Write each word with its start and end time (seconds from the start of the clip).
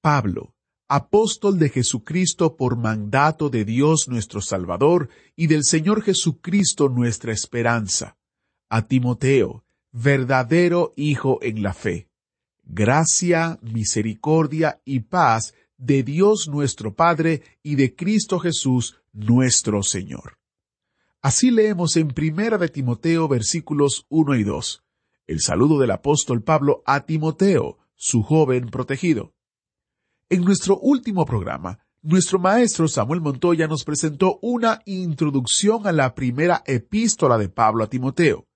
Pablo, 0.00 0.54
apóstol 0.88 1.58
de 1.58 1.68
Jesucristo 1.68 2.56
por 2.56 2.76
mandato 2.76 3.50
de 3.50 3.66
Dios 3.66 4.06
nuestro 4.08 4.40
Salvador 4.40 5.10
y 5.36 5.46
del 5.46 5.62
Señor 5.64 6.02
Jesucristo 6.02 6.88
nuestra 6.88 7.32
esperanza. 7.32 8.16
A 8.70 8.86
Timoteo, 8.86 9.62
verdadero 9.92 10.94
hijo 10.96 11.38
en 11.42 11.62
la 11.62 11.74
fe. 11.74 12.08
Gracia, 12.64 13.58
misericordia 13.60 14.80
y 14.86 15.00
paz 15.00 15.54
de 15.76 16.02
Dios 16.02 16.48
nuestro 16.48 16.94
Padre 16.94 17.42
y 17.62 17.74
de 17.74 17.94
Cristo 17.94 18.38
Jesús 18.38 19.02
nuestro 19.12 19.82
Señor. 19.82 20.38
Así 21.20 21.50
leemos 21.50 21.96
en 21.96 22.08
Primera 22.08 22.56
de 22.56 22.68
Timoteo 22.68 23.28
versículos 23.28 24.06
1 24.08 24.36
y 24.36 24.44
2. 24.44 24.82
El 25.26 25.40
saludo 25.40 25.78
del 25.78 25.90
apóstol 25.90 26.42
Pablo 26.42 26.82
a 26.86 27.04
Timoteo, 27.04 27.78
su 27.96 28.22
joven 28.22 28.70
protegido. 28.70 29.34
En 30.32 30.44
nuestro 30.44 30.78
último 30.78 31.26
programa, 31.26 31.80
nuestro 32.02 32.38
maestro 32.38 32.86
Samuel 32.86 33.20
Montoya 33.20 33.66
nos 33.66 33.82
presentó 33.82 34.38
una 34.42 34.80
introducción 34.86 35.88
a 35.88 35.92
la 35.92 36.14
primera 36.14 36.62
epístola 36.66 37.36
de 37.36 37.48
Pablo 37.48 37.82
a 37.82 37.90
Timoteo. 37.90 38.46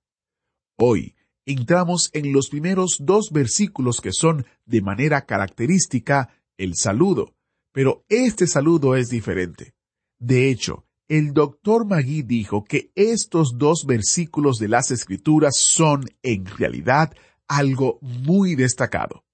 Hoy 0.78 1.16
entramos 1.44 2.10
en 2.12 2.32
los 2.32 2.48
primeros 2.48 2.98
dos 3.00 3.30
versículos 3.32 4.00
que 4.00 4.12
son, 4.12 4.46
de 4.64 4.82
manera 4.82 5.26
característica, 5.26 6.28
el 6.58 6.76
saludo, 6.76 7.34
pero 7.72 8.04
este 8.08 8.46
saludo 8.46 8.94
es 8.94 9.08
diferente. 9.08 9.74
De 10.20 10.50
hecho, 10.50 10.86
el 11.08 11.32
doctor 11.32 11.86
Magui 11.86 12.22
dijo 12.22 12.62
que 12.62 12.92
estos 12.94 13.58
dos 13.58 13.84
versículos 13.84 14.58
de 14.58 14.68
las 14.68 14.92
Escrituras 14.92 15.56
son, 15.58 16.04
en 16.22 16.46
realidad, 16.46 17.12
algo 17.48 17.98
muy 18.00 18.54
destacado. 18.54 19.24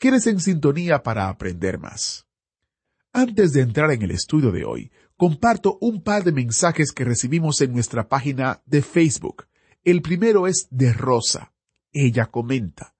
Quédese 0.00 0.30
en 0.30 0.40
sintonía 0.40 1.02
para 1.02 1.28
aprender 1.28 1.78
más. 1.78 2.26
Antes 3.12 3.52
de 3.52 3.60
entrar 3.60 3.90
en 3.90 4.00
el 4.00 4.12
estudio 4.12 4.50
de 4.50 4.64
hoy, 4.64 4.90
comparto 5.14 5.76
un 5.82 6.02
par 6.02 6.24
de 6.24 6.32
mensajes 6.32 6.92
que 6.92 7.04
recibimos 7.04 7.60
en 7.60 7.74
nuestra 7.74 8.08
página 8.08 8.62
de 8.64 8.80
Facebook. 8.80 9.46
El 9.84 10.00
primero 10.00 10.46
es 10.46 10.68
de 10.70 10.94
Rosa. 10.94 11.52
Ella 11.92 12.24
comenta, 12.24 12.94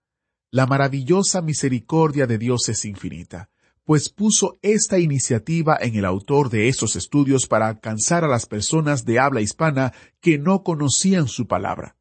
La 0.51 0.67
maravillosa 0.67 1.41
misericordia 1.41 2.27
de 2.27 2.37
Dios 2.37 2.69
es 2.69 2.85
infinita, 2.85 3.49
pues 3.85 4.11
puso 4.11 4.59
esta 4.61 4.99
iniciativa 4.99 5.79
en 5.81 5.97
el 5.97 6.05
autor 6.05 6.51
de 6.51 6.69
estos 6.69 6.97
estudios 6.97 7.47
para 7.47 7.69
alcanzar 7.69 8.25
a 8.25 8.29
las 8.29 8.45
personas 8.45 9.07
de 9.07 9.19
habla 9.19 9.41
hispana 9.41 9.95
que 10.21 10.37
no 10.37 10.63
conocían 10.63 11.29
su 11.29 11.47
palabra. 11.47 11.97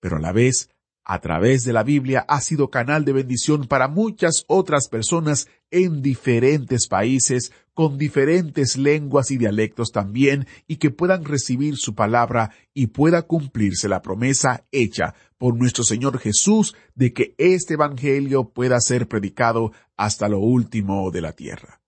Pero 0.00 0.16
a 0.16 0.20
la 0.20 0.32
vez 0.32 0.70
a 1.04 1.20
través 1.20 1.64
de 1.64 1.72
la 1.72 1.82
Biblia 1.82 2.24
ha 2.28 2.40
sido 2.40 2.70
canal 2.70 3.04
de 3.04 3.12
bendición 3.12 3.66
para 3.66 3.88
muchas 3.88 4.44
otras 4.48 4.88
personas 4.88 5.48
en 5.70 6.00
diferentes 6.00 6.88
países, 6.88 7.52
con 7.74 7.98
diferentes 7.98 8.76
lenguas 8.76 9.30
y 9.30 9.36
dialectos 9.36 9.92
también, 9.92 10.46
y 10.66 10.76
que 10.76 10.90
puedan 10.90 11.24
recibir 11.24 11.76
su 11.76 11.94
palabra 11.94 12.52
y 12.72 12.86
pueda 12.86 13.22
cumplirse 13.22 13.88
la 13.88 14.00
promesa 14.00 14.66
hecha 14.72 15.14
por 15.36 15.56
nuestro 15.56 15.84
Señor 15.84 16.18
Jesús 16.18 16.74
de 16.94 17.12
que 17.12 17.34
este 17.36 17.74
Evangelio 17.74 18.50
pueda 18.50 18.80
ser 18.80 19.06
predicado 19.06 19.72
hasta 19.96 20.28
lo 20.28 20.38
último 20.38 21.10
de 21.10 21.20
la 21.20 21.32
tierra. 21.32 21.82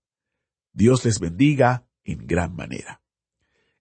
Dios 0.73 1.05
les 1.07 1.21
bendiga 1.21 1.87
en 2.05 2.27
gran 2.27 2.55
manera. 2.55 3.01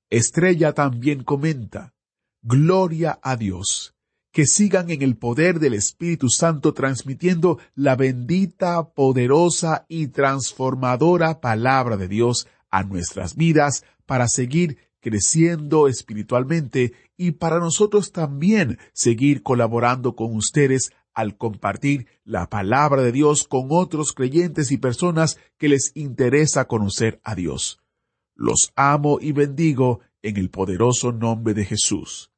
Estrella 0.10 0.74
también 0.74 1.24
comenta, 1.24 1.94
Gloria 2.42 3.20
a 3.24 3.36
Dios 3.36 3.95
que 4.36 4.46
sigan 4.46 4.92
en 4.92 5.02
el 5.02 5.16
poder 5.16 5.62
del 5.62 5.76
Espíritu 5.76 6.28
Santo 6.28 6.74
transmitiendo 6.74 7.58
la 7.74 7.96
bendita, 7.96 8.90
poderosa 8.90 9.86
y 9.88 10.08
transformadora 10.08 11.40
palabra 11.40 11.96
de 11.96 12.10
Dios 12.10 12.46
a 12.70 12.84
nuestras 12.84 13.38
vidas 13.38 13.86
para 14.06 14.28
seguir 14.28 14.78
creciendo 15.00 15.88
espiritualmente 15.88 16.92
y 17.16 17.32
para 17.32 17.60
nosotros 17.60 18.12
también 18.12 18.78
seguir 18.92 19.42
colaborando 19.42 20.18
con 20.18 20.36
ustedes 20.36 20.92
al 21.14 21.38
compartir 21.38 22.08
la 22.26 22.50
palabra 22.50 23.04
de 23.04 23.14
Dios 23.14 23.48
con 23.48 23.68
otros 23.70 24.12
creyentes 24.12 24.70
y 24.70 24.78
personas 24.78 25.38
que 25.58 25.70
les 25.70 25.94
interesa 25.96 26.66
conocer 26.66 27.22
a 27.24 27.36
Dios. 27.36 27.80
Los 28.36 28.74
amo 28.76 29.18
y 29.22 29.32
bendigo 29.32 30.02
en 30.22 30.36
el 30.36 30.50
poderoso 30.50 31.14
nombre 31.14 31.54
de 31.54 31.64
Jesús. 31.64 32.35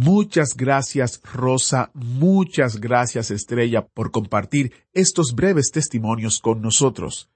Muchas 0.00 0.56
gracias, 0.56 1.20
Rosa, 1.24 1.90
muchas 1.92 2.80
gracias, 2.80 3.32
Estrella, 3.32 3.88
por 3.88 4.12
compartir 4.12 4.72
estos 4.92 5.34
breves 5.34 5.72
testimonios 5.72 6.38
con 6.38 6.62
nosotros. 6.62 7.32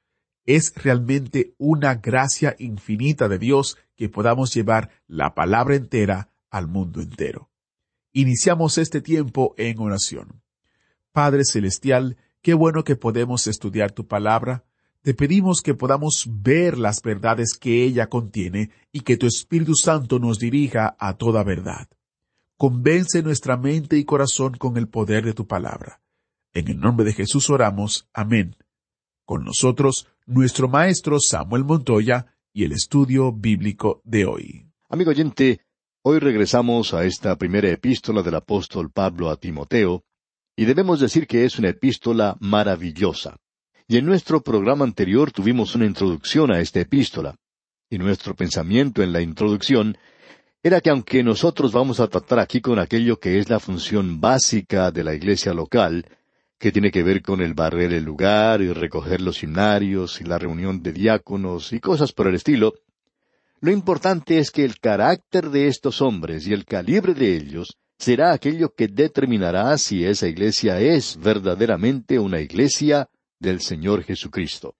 Es 0.47 0.73
realmente 0.77 1.57
una 1.59 1.97
gracia 1.97 2.55
infinita 2.61 3.29
de 3.29 3.41
Dios 3.41 3.79
que 3.97 4.09
podamos 4.09 4.55
llevar 4.55 4.91
la 5.09 5.35
palabra 5.35 5.75
entera 5.75 6.29
al 6.53 6.69
mundo 6.69 7.01
entero. 7.01 7.51
Iniciamos 8.13 8.79
este 8.79 9.01
tiempo 9.01 9.57
en 9.59 9.81
oración. 9.81 10.41
Padre 11.11 11.45
Celestial, 11.45 12.17
qué 12.43 12.55
bueno 12.55 12.85
que 12.85 12.95
podemos 12.95 13.49
estudiar 13.49 13.91
tu 13.91 14.07
palabra. 14.07 14.63
Te 15.03 15.15
pedimos 15.15 15.63
que 15.63 15.75
podamos 15.75 16.29
ver 16.29 16.79
las 16.79 17.03
verdades 17.03 17.55
que 17.59 17.83
ella 17.83 18.07
contiene 18.07 18.71
y 18.93 19.01
que 19.01 19.17
tu 19.17 19.27
Espíritu 19.27 19.75
Santo 19.75 20.21
nos 20.21 20.39
dirija 20.39 20.95
a 21.01 21.17
toda 21.17 21.43
verdad. 21.43 21.89
Convence 22.63 23.25
nuestra 23.25 23.57
mente 23.57 23.99
y 23.99 24.05
corazón 24.05 24.57
con 24.57 24.77
el 24.77 24.87
poder 24.87 25.25
de 25.25 25.33
tu 25.33 25.49
palabra. 25.49 26.01
En 26.55 26.69
el 26.69 26.79
nombre 26.79 27.05
de 27.05 27.13
Jesús 27.13 27.51
oramos. 27.51 28.09
Amén. 28.13 28.55
Con 29.25 29.43
nosotros, 29.43 30.07
nuestro 30.27 30.69
maestro 30.69 31.19
Samuel 31.19 31.65
Montoya 31.65 32.37
y 32.53 32.63
el 32.63 32.71
estudio 32.71 33.33
bíblico 33.33 34.01
de 34.05 34.27
hoy. 34.27 34.69
Amigo 34.89 35.11
oyente, 35.11 35.63
hoy 36.03 36.21
regresamos 36.21 36.95
a 36.95 37.05
esta 37.05 37.37
primera 37.37 37.69
epístola 37.69 38.23
del 38.23 38.37
apóstol 38.37 38.93
Pablo 38.93 39.29
a 39.29 39.39
Timoteo, 39.39 40.05
y 40.55 40.65
debemos 40.65 41.01
decir 41.01 41.27
que 41.27 41.45
es 41.45 41.59
una 41.59 41.71
epístola 41.71 42.37
maravillosa. 42.39 43.39
Y 43.89 43.97
en 43.97 44.07
nuestro 44.07 44.41
programa 44.41 44.85
anterior 44.85 45.33
tuvimos 45.33 45.75
una 45.75 45.87
introducción 45.87 46.53
a 46.53 46.61
esta 46.61 46.79
epístola, 46.79 47.35
y 47.91 47.99
nuestro 47.99 48.37
pensamiento 48.37 49.03
en 49.03 49.13
la 49.13 49.21
introducción 49.21 49.99
era 50.63 50.81
que 50.81 50.91
aunque 50.91 51.25
nosotros 51.25 51.73
vamos 51.73 51.99
a 51.99 52.07
tratar 52.07 52.39
aquí 52.39 52.61
con 52.61 52.79
aquello 52.79 53.19
que 53.19 53.39
es 53.39 53.51
la 53.51 53.59
función 53.59 54.21
básica 54.21 54.93
de 54.93 55.03
la 55.03 55.15
iglesia 55.15 55.53
local, 55.53 56.07
que 56.57 56.71
tiene 56.71 56.93
que 56.93 57.03
ver 57.03 57.23
con 57.23 57.41
el 57.41 57.55
barrer 57.55 57.93
el 57.93 58.05
lugar 58.05 58.63
y 58.63 58.73
recoger 58.73 59.21
los 59.21 59.43
himnarios 59.43 60.21
y 60.21 60.25
la 60.25 60.39
reunión 60.39 60.81
de 60.81 60.93
diáconos 60.93 61.73
y 61.73 61.81
cosas 61.81 62.13
por 62.13 62.29
el 62.29 62.37
estilo, 62.37 62.75
lo 63.61 63.73
importante 63.73 64.39
es 64.39 64.53
que 64.53 64.65
el 64.65 64.79
carácter 64.79 65.51
de 65.51 65.67
estos 65.67 66.01
hombres 66.01 66.47
y 66.47 66.53
el 66.53 66.65
calibre 66.65 67.15
de 67.15 67.37
ellos 67.37 67.77
será 67.99 68.33
aquello 68.33 68.75
que 68.75 68.87
determinará 68.87 69.77
si 69.79 70.05
esa 70.05 70.29
iglesia 70.29 70.81
es 70.81 71.17
verdaderamente 71.17 72.21
una 72.21 72.41
iglesia 72.41 73.09
del 73.41 73.61
Señor 73.61 74.05
Jesucristo. 74.05 74.77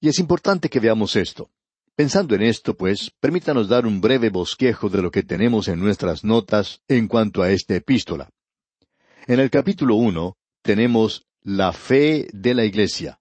Y 0.00 0.08
es 0.08 0.18
importante 0.18 0.68
que 0.68 0.80
veamos 0.80 1.16
esto. 1.16 1.50
Pensando 1.96 2.34
en 2.34 2.42
esto, 2.42 2.76
pues, 2.76 3.10
permítanos 3.20 3.68
dar 3.68 3.86
un 3.86 4.00
breve 4.00 4.30
bosquejo 4.30 4.88
de 4.88 5.02
lo 5.02 5.10
que 5.10 5.22
tenemos 5.22 5.68
en 5.68 5.80
nuestras 5.80 6.24
notas 6.24 6.80
en 6.88 7.08
cuanto 7.08 7.42
a 7.42 7.50
esta 7.50 7.74
epístola. 7.74 8.30
En 9.26 9.38
el 9.38 9.50
capítulo 9.50 9.96
uno 9.96 10.38
tenemos 10.62 11.26
la 11.42 11.72
fe 11.72 12.28
de 12.32 12.54
la 12.54 12.64
Iglesia. 12.64 13.20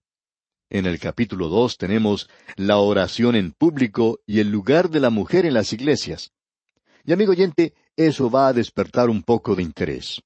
En 0.69 0.85
el 0.85 0.99
capítulo 0.99 1.49
dos 1.49 1.77
tenemos 1.77 2.29
la 2.55 2.77
oración 2.77 3.35
en 3.35 3.51
público 3.51 4.19
y 4.25 4.39
el 4.39 4.49
lugar 4.49 4.89
de 4.89 4.99
la 4.99 5.09
mujer 5.09 5.45
en 5.45 5.55
las 5.55 5.73
iglesias. 5.73 6.31
Y 7.05 7.11
amigo 7.11 7.31
oyente, 7.31 7.73
eso 7.97 8.29
va 8.29 8.47
a 8.47 8.53
despertar 8.53 9.09
un 9.09 9.23
poco 9.23 9.55
de 9.55 9.63
interés. 9.63 10.21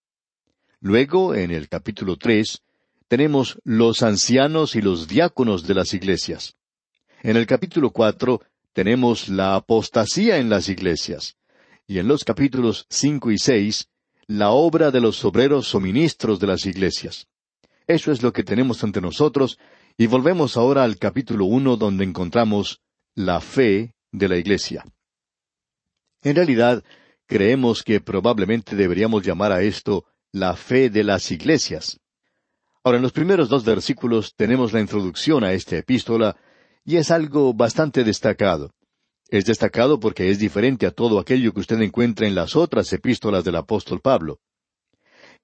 Luego, 0.79 1.33
en 1.33 1.51
el 1.51 1.69
capítulo 1.69 2.17
tres, 2.17 2.61
tenemos 3.07 3.57
los 3.63 4.03
ancianos 4.03 4.75
y 4.75 4.81
los 4.81 5.07
diáconos 5.07 5.65
de 5.65 5.73
las 5.75 5.93
iglesias. 5.93 6.57
En 7.25 7.37
el 7.37 7.47
capítulo 7.47 7.91
cuatro 7.91 8.41
tenemos 8.73 9.29
la 9.29 9.55
apostasía 9.55 10.39
en 10.39 10.49
las 10.49 10.67
iglesias. 10.67 11.37
Y 11.87 11.99
en 11.99 12.09
los 12.09 12.25
capítulos 12.25 12.85
cinco 12.89 13.31
y 13.31 13.37
seis, 13.37 13.87
la 14.27 14.49
obra 14.51 14.91
de 14.91 14.99
los 14.99 15.23
obreros 15.23 15.73
o 15.73 15.79
ministros 15.79 16.41
de 16.41 16.47
las 16.47 16.65
iglesias. 16.65 17.27
Eso 17.87 18.11
es 18.11 18.21
lo 18.21 18.33
que 18.33 18.43
tenemos 18.43 18.83
ante 18.83 18.99
nosotros, 18.99 19.57
y 19.97 20.07
volvemos 20.07 20.57
ahora 20.57 20.83
al 20.83 20.97
capítulo 20.97 21.45
uno 21.45 21.77
donde 21.77 22.03
encontramos 22.03 22.81
la 23.15 23.39
fe 23.39 23.93
de 24.11 24.27
la 24.27 24.35
Iglesia. 24.35 24.83
En 26.23 26.35
realidad, 26.35 26.83
creemos 27.25 27.83
que 27.83 28.01
probablemente 28.01 28.75
deberíamos 28.75 29.25
llamar 29.25 29.53
a 29.53 29.61
esto 29.61 30.03
la 30.33 30.57
fe 30.57 30.89
de 30.89 31.05
las 31.05 31.31
iglesias. 31.31 32.01
Ahora, 32.83 32.97
en 32.97 33.03
los 33.03 33.13
primeros 33.13 33.47
dos 33.47 33.63
versículos 33.63 34.35
tenemos 34.35 34.73
la 34.73 34.81
introducción 34.81 35.45
a 35.45 35.53
esta 35.53 35.77
epístola, 35.77 36.35
y 36.85 36.97
es 36.97 37.11
algo 37.11 37.53
bastante 37.53 38.03
destacado. 38.03 38.71
Es 39.29 39.45
destacado 39.45 39.99
porque 39.99 40.29
es 40.29 40.39
diferente 40.39 40.85
a 40.85 40.91
todo 40.91 41.19
aquello 41.19 41.53
que 41.53 41.61
usted 41.61 41.81
encuentra 41.81 42.27
en 42.27 42.35
las 42.35 42.55
otras 42.55 42.91
epístolas 42.93 43.43
del 43.43 43.55
apóstol 43.55 43.99
Pablo. 43.99 44.39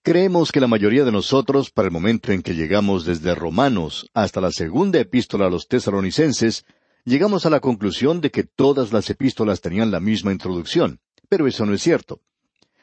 Creemos 0.02 0.52
que 0.52 0.62
la 0.62 0.68
mayoría 0.68 1.04
de 1.04 1.12
nosotros, 1.12 1.72
para 1.72 1.88
el 1.88 1.92
momento 1.92 2.32
en 2.32 2.42
que 2.42 2.56
llegamos 2.56 3.04
desde 3.04 3.36
Romanos 3.36 4.10
hasta 4.14 4.40
la 4.40 4.52
segunda 4.52 5.00
epístola 5.00 5.48
a 5.48 5.50
los 5.50 5.68
tesalonicenses, 5.68 6.66
llegamos 7.04 7.46
a 7.46 7.50
la 7.50 7.60
conclusión 7.60 8.22
de 8.22 8.32
que 8.32 8.44
todas 8.44 8.94
las 8.94 9.10
epístolas 9.10 9.60
tenían 9.60 9.92
la 9.92 10.00
misma 10.00 10.32
introducción, 10.32 11.00
pero 11.28 11.48
eso 11.48 11.66
no 11.66 11.74
es 11.74 11.82
cierto. 11.82 12.22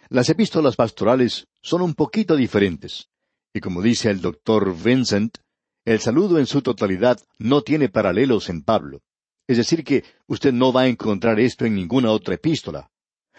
Las 0.09 0.29
epístolas 0.29 0.77
pastorales 0.77 1.47
son 1.63 1.83
un 1.83 1.95
poquito 1.95 2.37
diferentes, 2.37 3.09
y 3.55 3.61
como 3.61 3.81
dice 3.81 4.11
el 4.11 4.21
doctor 4.21 4.75
Vincent, 4.77 5.39
el 5.87 6.01
saludo 6.01 6.39
en 6.39 6.47
su 6.47 6.63
totalidad 6.63 7.21
no 7.39 7.63
tiene 7.63 7.89
paralelos 7.89 8.51
en 8.51 8.63
Pablo. 8.63 9.03
Es 9.47 9.57
decir, 9.57 9.85
que 9.85 10.05
usted 10.27 10.53
no 10.53 10.73
va 10.73 10.83
a 10.83 10.89
encontrar 10.89 11.39
esto 11.39 11.65
en 11.65 11.77
ninguna 11.77 12.11
otra 12.11 12.35
epístola. 12.35 12.91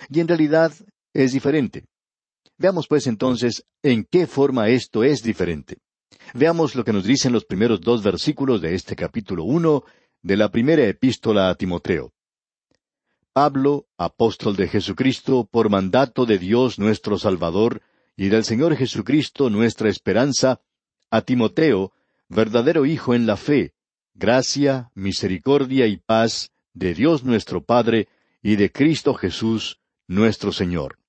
Y 0.09 0.21
en 0.21 0.29
realidad 0.29 0.71
es 1.13 1.33
diferente. 1.33 1.83
Veamos 2.57 2.87
pues 2.87 3.05
entonces 3.05 3.65
en 3.83 4.05
qué 4.09 4.27
forma 4.27 4.69
esto 4.69 5.03
es 5.03 5.21
diferente. 5.21 5.77
Veamos 6.33 6.73
lo 6.73 6.85
que 6.85 6.93
nos 6.93 7.03
dicen 7.03 7.33
los 7.33 7.43
primeros 7.43 7.81
dos 7.81 8.01
versículos 8.01 8.61
de 8.61 8.75
este 8.75 8.95
capítulo 8.95 9.43
uno 9.43 9.83
de 10.21 10.37
la 10.37 10.49
primera 10.49 10.87
epístola 10.87 11.49
a 11.49 11.55
Timoteo. 11.55 12.13
Pablo, 13.33 13.87
apóstol 13.97 14.55
de 14.55 14.69
Jesucristo, 14.69 15.47
por 15.51 15.69
mandato 15.69 16.25
de 16.25 16.39
Dios 16.39 16.79
nuestro 16.79 17.19
Salvador, 17.19 17.81
y 18.15 18.29
del 18.29 18.45
Señor 18.45 18.75
Jesucristo 18.77 19.49
nuestra 19.49 19.89
esperanza, 19.89 20.61
a 21.11 21.21
Timoteo, 21.21 21.91
verdadero 22.29 22.85
Hijo 22.85 23.13
en 23.13 23.25
la 23.25 23.37
fe, 23.37 23.73
gracia, 24.13 24.91
misericordia 24.93 25.87
y 25.87 25.97
paz 25.97 26.51
de 26.73 26.93
Dios 26.93 27.23
nuestro 27.23 27.63
Padre 27.63 28.07
y 28.41 28.55
de 28.55 28.71
Cristo 28.71 29.13
Jesús 29.13 29.79
nuestro 30.07 30.51
Señor. 30.51 30.99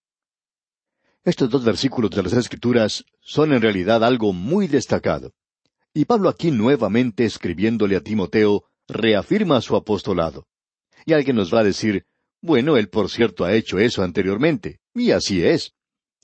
Estos 1.25 1.50
dos 1.50 1.65
versículos 1.65 2.11
de 2.11 2.23
las 2.23 2.32
Escrituras 2.32 3.05
son 3.20 3.53
en 3.53 3.61
realidad 3.61 4.03
algo 4.03 4.32
muy 4.32 4.67
destacado. 4.67 5.32
Y 5.93 6.05
Pablo 6.05 6.29
aquí 6.29 6.50
nuevamente 6.50 7.25
escribiéndole 7.25 7.97
a 7.97 8.00
Timoteo 8.00 8.64
reafirma 8.87 9.61
su 9.61 9.76
apostolado. 9.76 10.47
Y 11.05 11.12
alguien 11.12 11.37
nos 11.37 11.53
va 11.53 11.61
a 11.61 11.64
decir, 11.64 12.06
bueno, 12.41 12.76
él 12.76 12.88
por 12.88 13.11
cierto 13.11 13.44
ha 13.44 13.53
hecho 13.53 13.79
eso 13.79 14.03
anteriormente, 14.03 14.81
y 14.94 15.11
así 15.11 15.44
es. 15.44 15.75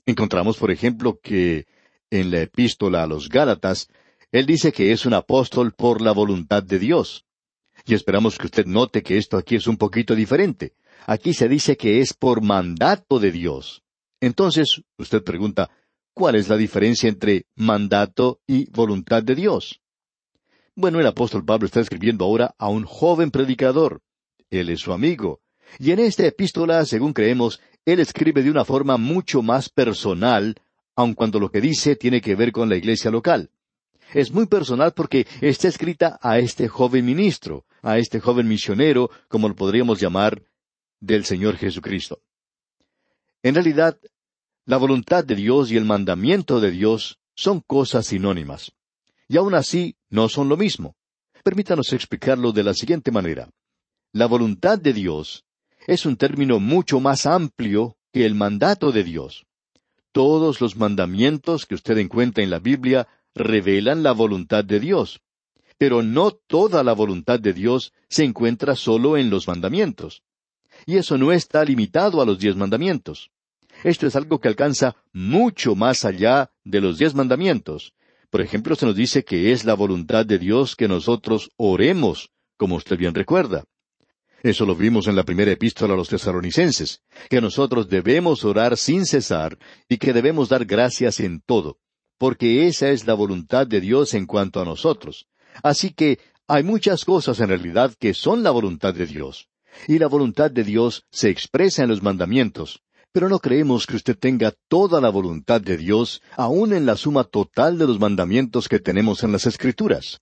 Encontramos, 0.05 0.57
por 0.57 0.71
ejemplo, 0.71 1.19
que 1.21 1.65
en 2.09 2.31
la 2.31 2.41
epístola 2.41 3.03
a 3.03 3.07
los 3.07 3.29
Gálatas, 3.29 3.89
él 4.31 4.45
dice 4.45 4.71
que 4.71 4.91
es 4.91 5.05
un 5.05 5.13
apóstol 5.13 5.73
por 5.73 6.01
la 6.01 6.11
voluntad 6.11 6.63
de 6.63 6.79
Dios. 6.79 7.25
Y 7.85 7.93
esperamos 7.93 8.37
que 8.37 8.47
usted 8.47 8.65
note 8.65 9.03
que 9.03 9.17
esto 9.17 9.37
aquí 9.37 9.55
es 9.55 9.67
un 9.67 9.77
poquito 9.77 10.15
diferente. 10.15 10.73
Aquí 11.05 11.33
se 11.33 11.47
dice 11.47 11.77
que 11.77 12.01
es 12.01 12.13
por 12.13 12.41
mandato 12.41 13.19
de 13.19 13.31
Dios. 13.31 13.83
Entonces, 14.21 14.81
usted 14.97 15.23
pregunta, 15.23 15.69
¿cuál 16.13 16.35
es 16.35 16.49
la 16.49 16.57
diferencia 16.57 17.09
entre 17.09 17.45
mandato 17.55 18.39
y 18.47 18.69
voluntad 18.71 19.21
de 19.21 19.35
Dios? 19.35 19.81
Bueno, 20.75 20.99
el 20.99 21.07
apóstol 21.07 21.45
Pablo 21.45 21.67
está 21.67 21.79
escribiendo 21.79 22.25
ahora 22.25 22.55
a 22.57 22.69
un 22.69 22.85
joven 22.85 23.31
predicador. 23.31 24.01
Él 24.49 24.69
es 24.69 24.81
su 24.81 24.93
amigo. 24.93 25.41
Y 25.79 25.91
en 25.91 25.99
esta 25.99 26.25
epístola, 26.25 26.85
según 26.85 27.13
creemos, 27.13 27.61
él 27.85 27.99
escribe 27.99 28.43
de 28.43 28.51
una 28.51 28.65
forma 28.65 28.97
mucho 28.97 29.41
más 29.41 29.69
personal, 29.69 30.55
aun 30.95 31.13
cuando 31.13 31.39
lo 31.39 31.51
que 31.51 31.61
dice 31.61 31.95
tiene 31.95 32.21
que 32.21 32.35
ver 32.35 32.51
con 32.51 32.67
la 32.67 32.75
iglesia 32.75 33.11
local. 33.11 33.51
Es 34.13 34.31
muy 34.31 34.45
personal 34.45 34.93
porque 34.93 35.27
está 35.41 35.67
escrita 35.67 36.19
a 36.21 36.39
este 36.39 36.67
joven 36.67 37.05
ministro, 37.05 37.65
a 37.81 37.97
este 37.97 38.19
joven 38.19 38.47
misionero, 38.47 39.09
como 39.27 39.49
lo 39.49 39.55
podríamos 39.55 39.99
llamar, 39.99 40.43
del 40.99 41.25
Señor 41.25 41.57
Jesucristo. 41.57 42.21
En 43.43 43.55
realidad, 43.55 43.99
la 44.65 44.77
voluntad 44.77 45.23
de 45.23 45.35
Dios 45.35 45.71
y 45.71 45.77
el 45.77 45.85
mandamiento 45.85 46.59
de 46.59 46.71
Dios 46.71 47.19
son 47.35 47.59
cosas 47.61 48.07
sinónimas. 48.07 48.71
Y 49.27 49.37
aun 49.37 49.53
así 49.53 49.97
no 50.09 50.29
son 50.29 50.49
lo 50.49 50.57
mismo. 50.57 50.95
Permítanos 51.43 51.93
explicarlo 51.93 52.51
de 52.51 52.63
la 52.63 52.73
siguiente 52.73 53.11
manera. 53.11 53.49
La 54.11 54.25
voluntad 54.25 54.79
de 54.79 54.93
Dios 54.93 55.45
es 55.85 56.05
un 56.05 56.15
término 56.15 56.59
mucho 56.59 56.99
más 56.99 57.25
amplio 57.25 57.97
que 58.11 58.25
el 58.25 58.33
mandato 58.33 58.91
de 58.91 59.03
Dios. 59.03 59.45
Todos 60.11 60.61
los 60.61 60.77
mandamientos 60.77 61.65
que 61.65 61.75
usted 61.75 61.97
encuentra 61.97 62.43
en 62.43 62.49
la 62.49 62.59
Biblia 62.59 63.07
revelan 63.35 64.01
la 64.01 64.13
voluntad 64.13 64.63
de 64.63 64.79
Dios. 64.79 65.21
Pero 65.77 66.01
no 66.01 66.31
toda 66.31 66.83
la 66.83 66.93
voluntad 66.93 67.39
de 67.39 67.53
Dios 67.53 67.93
se 68.09 68.23
encuentra 68.23 68.75
solo 68.75 69.17
en 69.17 69.29
los 69.29 69.47
mandamientos. 69.47 70.23
Y 70.85 70.97
eso 70.97 71.17
no 71.17 71.31
está 71.31 71.63
limitado 71.65 72.21
a 72.21 72.25
los 72.25 72.39
diez 72.39 72.55
mandamientos. 72.55 73.31
Esto 73.83 74.07
es 74.07 74.15
algo 74.15 74.39
que 74.39 74.47
alcanza 74.47 74.95
mucho 75.11 75.75
más 75.75 76.05
allá 76.05 76.51
de 76.63 76.79
los 76.81 76.97
diez 76.97 77.13
mandamientos. 77.13 77.93
Por 78.29 78.41
ejemplo, 78.41 78.75
se 78.75 78.85
nos 78.85 78.95
dice 78.95 79.23
que 79.23 79.51
es 79.51 79.65
la 79.65 79.73
voluntad 79.73 80.25
de 80.25 80.39
Dios 80.39 80.75
que 80.75 80.87
nosotros 80.87 81.51
oremos, 81.57 82.31
como 82.57 82.75
usted 82.75 82.97
bien 82.97 83.13
recuerda. 83.13 83.65
Eso 84.43 84.65
lo 84.65 84.75
vimos 84.75 85.07
en 85.07 85.15
la 85.15 85.23
primera 85.23 85.51
epístola 85.51 85.93
a 85.93 85.97
los 85.97 86.09
tesalonicenses, 86.09 87.01
que 87.29 87.41
nosotros 87.41 87.89
debemos 87.89 88.45
orar 88.45 88.77
sin 88.77 89.05
cesar 89.05 89.57
y 89.89 89.97
que 89.97 90.13
debemos 90.13 90.49
dar 90.49 90.65
gracias 90.65 91.19
en 91.19 91.41
todo, 91.41 91.79
porque 92.17 92.67
esa 92.67 92.89
es 92.89 93.07
la 93.07 93.13
voluntad 93.13 93.67
de 93.67 93.81
Dios 93.81 94.13
en 94.13 94.25
cuanto 94.25 94.61
a 94.61 94.65
nosotros. 94.65 95.27
Así 95.63 95.91
que 95.91 96.19
hay 96.47 96.63
muchas 96.63 97.05
cosas 97.05 97.39
en 97.39 97.49
realidad 97.49 97.93
que 97.99 98.13
son 98.13 98.43
la 98.43 98.51
voluntad 98.51 98.93
de 98.93 99.05
Dios. 99.05 99.49
Y 99.87 99.99
la 99.99 100.07
voluntad 100.07 100.51
de 100.51 100.63
Dios 100.63 101.05
se 101.11 101.29
expresa 101.29 101.83
en 101.83 101.89
los 101.89 102.01
mandamientos, 102.01 102.81
pero 103.11 103.29
no 103.29 103.39
creemos 103.39 103.87
que 103.87 103.95
usted 103.95 104.17
tenga 104.17 104.53
toda 104.67 105.01
la 105.01 105.09
voluntad 105.09 105.61
de 105.61 105.77
Dios, 105.77 106.21
aun 106.35 106.73
en 106.73 106.85
la 106.85 106.95
suma 106.95 107.23
total 107.23 107.77
de 107.77 107.87
los 107.87 107.99
mandamientos 107.99 108.69
que 108.69 108.79
tenemos 108.79 109.23
en 109.23 109.31
las 109.31 109.45
Escrituras. 109.45 110.21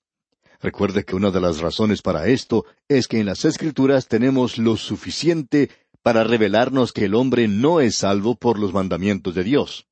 Recuerde 0.62 1.04
que 1.04 1.16
una 1.16 1.30
de 1.30 1.42
las 1.42 1.60
razones 1.60 2.02
para 2.02 2.28
esto 2.28 2.66
es 2.88 3.08
que 3.08 3.20
en 3.20 3.26
las 3.26 3.46
Escrituras 3.46 4.08
tenemos 4.08 4.58
lo 4.58 4.78
suficiente 4.78 5.70
para 6.02 6.24
revelarnos 6.24 6.94
que 6.94 7.06
el 7.06 7.16
hombre 7.16 7.48
no 7.48 7.80
es 7.80 7.98
salvo 7.98 8.36
por 8.36 8.60
los 8.60 8.74
mandamientos 8.74 9.36
de 9.36 9.44
Dios. 9.44 9.88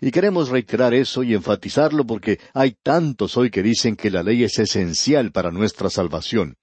Y 0.00 0.10
queremos 0.12 0.48
reiterar 0.48 0.94
eso 0.94 1.22
y 1.22 1.34
enfatizarlo 1.34 2.06
porque 2.06 2.38
hay 2.54 2.76
tantos 2.82 3.36
hoy 3.36 3.50
que 3.50 3.62
dicen 3.62 3.96
que 3.96 4.10
la 4.10 4.22
ley 4.22 4.44
es 4.44 4.58
esencial 4.58 5.32
para 5.32 5.50
nuestra 5.50 5.90
salvación. 5.90 6.56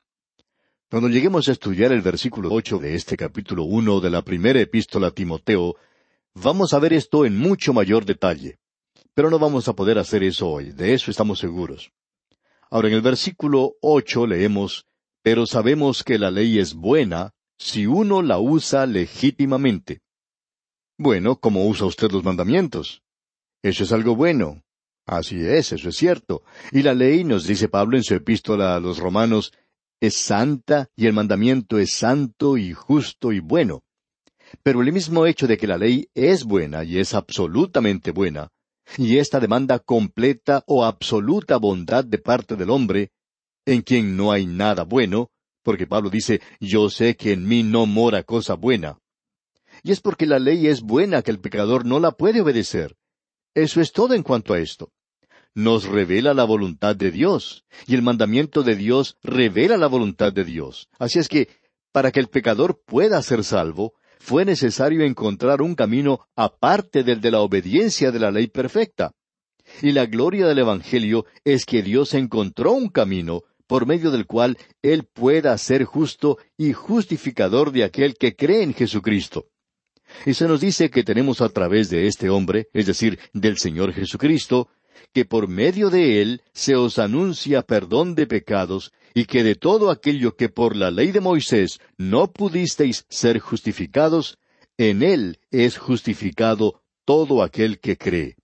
Cuando 0.90 1.10
lleguemos 1.10 1.50
a 1.50 1.52
estudiar 1.52 1.92
el 1.92 2.02
versículo 2.02 2.50
ocho 2.52 2.78
de 2.78 2.96
este 2.96 3.18
capítulo 3.18 3.64
uno 3.64 4.00
de 4.00 4.10
la 4.10 4.22
primera 4.22 4.62
epístola 4.62 5.08
a 5.08 5.12
Timoteo, 5.12 5.76
vamos 6.34 6.74
a 6.74 6.80
ver 6.80 6.94
esto 6.94 7.26
en 7.26 7.38
mucho 7.38 7.74
mayor 7.74 8.06
detalle. 8.06 8.60
Pero 9.14 9.30
no 9.30 9.40
vamos 9.40 9.68
a 9.68 9.74
poder 9.74 9.98
hacer 9.98 10.24
eso 10.24 10.48
hoy, 10.48 10.72
de 10.72 10.94
eso 10.94 11.12
estamos 11.12 11.40
seguros. 11.40 11.92
Ahora 12.70 12.88
en 12.88 12.94
el 12.94 13.02
versículo 13.02 13.76
ocho 13.82 14.28
leemos 14.28 14.86
Pero 15.22 15.46
sabemos 15.46 16.04
que 16.04 16.20
la 16.20 16.32
ley 16.32 16.60
es 16.60 16.74
buena 16.74 17.32
si 17.58 17.88
uno 17.88 18.22
la 18.22 18.40
usa 18.40 18.86
legítimamente. 18.86 20.02
Bueno, 20.98 21.38
¿cómo 21.38 21.68
usa 21.68 21.88
usted 21.88 22.12
los 22.12 22.24
mandamientos? 22.24 23.02
Eso 23.66 23.84
es 23.84 23.92
algo 23.92 24.16
bueno. 24.16 24.62
Así 25.08 25.44
es, 25.44 25.72
eso 25.72 25.90
es 25.90 25.96
cierto. 25.96 26.44
Y 26.72 26.84
la 26.84 26.94
ley, 26.94 27.24
nos 27.24 27.48
dice 27.48 27.68
Pablo 27.68 27.98
en 27.98 28.04
su 28.04 28.14
epístola 28.14 28.76
a 28.76 28.80
los 28.80 29.00
romanos, 29.00 29.54
es 30.00 30.16
santa 30.16 30.92
y 30.96 31.08
el 31.08 31.14
mandamiento 31.14 31.80
es 31.80 31.94
santo 31.94 32.58
y 32.58 32.74
justo 32.74 33.32
y 33.32 33.40
bueno. 33.40 33.84
Pero 34.62 34.84
el 34.84 34.94
mismo 34.94 35.26
hecho 35.26 35.48
de 35.48 35.58
que 35.58 35.66
la 35.66 35.80
ley 35.80 36.08
es 36.14 36.44
buena 36.44 36.84
y 36.84 37.00
es 37.00 37.16
absolutamente 37.16 38.12
buena, 38.12 38.50
y 39.00 39.18
esta 39.18 39.40
demanda 39.40 39.80
completa 39.80 40.64
o 40.68 40.86
absoluta 40.86 41.58
bondad 41.58 42.06
de 42.06 42.20
parte 42.20 42.56
del 42.56 42.70
hombre, 42.70 43.14
en 43.66 43.82
quien 43.82 44.16
no 44.16 44.32
hay 44.32 44.46
nada 44.46 44.84
bueno, 44.84 45.32
porque 45.64 45.88
Pablo 45.88 46.12
dice, 46.12 46.40
yo 46.60 46.92
sé 46.92 47.16
que 47.16 47.32
en 47.32 47.48
mí 47.48 47.64
no 47.64 47.88
mora 47.88 48.22
cosa 48.22 48.54
buena. 48.54 49.00
Y 49.82 49.92
es 49.92 50.02
porque 50.02 50.28
la 50.28 50.38
ley 50.38 50.68
es 50.68 50.84
buena 50.84 51.24
que 51.24 51.32
el 51.32 51.40
pecador 51.40 51.84
no 51.84 52.00
la 52.00 52.12
puede 52.12 52.42
obedecer. 52.42 52.96
Eso 53.56 53.82
es 53.82 53.92
todo 53.92 54.14
en 54.14 54.22
cuanto 54.22 54.54
a 54.54 54.60
esto 54.60 54.92
nos 55.56 55.86
revela 55.86 56.34
la 56.34 56.44
voluntad 56.44 56.96
de 56.96 57.12
Dios, 57.12 57.64
y 57.88 57.96
el 57.96 58.02
mandamiento 58.02 58.62
de 58.62 58.76
Dios 58.76 59.18
revela 59.24 59.78
la 59.78 59.88
voluntad 59.88 60.34
de 60.34 60.44
Dios. 60.44 60.90
Así 61.00 61.18
es 61.18 61.30
que, 61.30 61.48
para 61.94 62.12
que 62.12 62.20
el 62.20 62.28
pecador 62.28 62.82
pueda 62.86 63.22
ser 63.22 63.44
salvo, 63.46 63.94
fue 64.20 64.44
necesario 64.44 65.04
encontrar 65.06 65.62
un 65.62 65.76
camino 65.76 66.28
aparte 66.36 67.04
del 67.04 67.22
de 67.22 67.32
la 67.32 67.40
obediencia 67.40 68.12
de 68.12 68.20
la 68.20 68.32
ley 68.32 68.48
perfecta. 68.48 69.14
Y 69.82 69.94
la 69.94 70.06
gloria 70.06 70.46
del 70.46 70.60
Evangelio 70.60 71.26
es 71.44 71.66
que 71.66 71.82
Dios 71.82 72.14
encontró 72.14 72.74
un 72.74 72.90
camino 72.90 73.44
por 73.66 73.88
medio 73.88 74.12
del 74.12 74.28
cual 74.28 74.58
Él 74.82 75.06
pueda 75.06 75.58
ser 75.58 75.86
justo 75.86 76.38
y 76.58 76.74
justificador 76.74 77.72
de 77.72 77.84
aquel 77.86 78.16
que 78.16 78.36
cree 78.36 78.62
en 78.62 78.74
Jesucristo. 78.74 79.48
Y 80.26 80.34
se 80.34 80.48
nos 80.48 80.62
dice 80.62 80.90
que 80.90 81.04
tenemos 81.04 81.42
a 81.42 81.50
través 81.50 81.90
de 81.90 82.08
este 82.08 82.30
hombre, 82.30 82.68
es 82.74 82.86
decir, 82.86 83.20
del 83.34 83.58
Señor 83.58 83.94
Jesucristo, 83.94 84.70
que 85.14 85.26
por 85.26 85.48
medio 85.48 85.90
de 85.90 86.22
él 86.22 86.42
se 86.54 86.76
os 86.76 87.00
anuncia 87.00 87.62
perdón 87.62 88.16
de 88.16 88.28
pecados, 88.28 88.92
y 89.14 89.26
que 89.26 89.44
de 89.44 89.56
todo 89.56 89.90
aquello 89.90 90.36
que 90.36 90.50
por 90.50 90.76
la 90.76 90.92
ley 90.92 91.12
de 91.12 91.22
Moisés 91.22 91.80
no 91.98 92.32
pudisteis 92.32 93.06
ser 93.10 93.40
justificados, 93.40 94.38
en 94.78 95.04
él 95.04 95.40
es 95.52 95.78
justificado 95.78 96.82
todo 97.06 97.42
aquel 97.42 97.80
que 97.80 97.98
cree. 97.98 98.36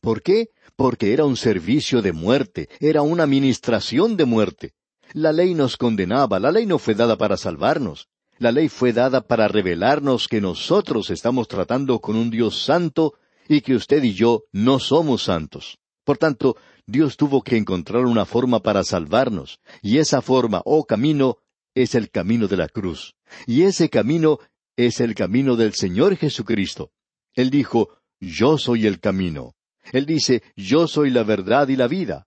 ¿Por 0.00 0.22
qué? 0.22 0.50
Porque 0.76 1.12
era 1.12 1.24
un 1.24 1.36
servicio 1.36 2.00
de 2.00 2.12
muerte, 2.12 2.68
era 2.80 3.02
una 3.02 3.26
ministración 3.26 4.16
de 4.16 4.24
muerte. 4.24 4.72
La 5.12 5.32
ley 5.32 5.54
nos 5.54 5.76
condenaba, 5.76 6.40
la 6.40 6.50
ley 6.50 6.66
no 6.66 6.78
fue 6.78 6.94
dada 6.94 7.16
para 7.18 7.36
salvarnos. 7.36 8.08
La 8.38 8.50
ley 8.50 8.68
fue 8.68 8.92
dada 8.92 9.20
para 9.20 9.48
revelarnos 9.48 10.26
que 10.28 10.40
nosotros 10.40 11.10
estamos 11.10 11.46
tratando 11.48 12.00
con 12.00 12.16
un 12.16 12.30
Dios 12.30 12.62
santo 12.64 13.14
y 13.48 13.60
que 13.60 13.74
usted 13.74 14.02
y 14.02 14.14
yo 14.14 14.44
no 14.52 14.78
somos 14.78 15.22
santos. 15.24 15.78
Por 16.04 16.18
tanto, 16.18 16.56
Dios 16.86 17.16
tuvo 17.16 17.42
que 17.42 17.56
encontrar 17.56 18.04
una 18.04 18.24
forma 18.24 18.60
para 18.60 18.84
salvarnos, 18.84 19.60
y 19.82 19.98
esa 19.98 20.20
forma 20.20 20.62
o 20.64 20.84
camino 20.84 21.38
es 21.74 21.94
el 21.94 22.10
camino 22.10 22.46
de 22.46 22.56
la 22.56 22.68
cruz. 22.68 23.14
Y 23.46 23.62
ese 23.62 23.88
camino 23.88 24.38
es 24.76 25.00
el 25.00 25.14
camino 25.14 25.56
del 25.56 25.72
Señor 25.74 26.16
Jesucristo. 26.16 26.90
Él 27.34 27.50
dijo, 27.50 27.98
Yo 28.20 28.58
soy 28.58 28.86
el 28.86 29.00
camino. 29.00 29.54
Él 29.92 30.06
dice, 30.06 30.42
Yo 30.56 30.88
soy 30.88 31.10
la 31.10 31.22
verdad 31.22 31.68
y 31.68 31.76
la 31.76 31.88
vida. 31.88 32.26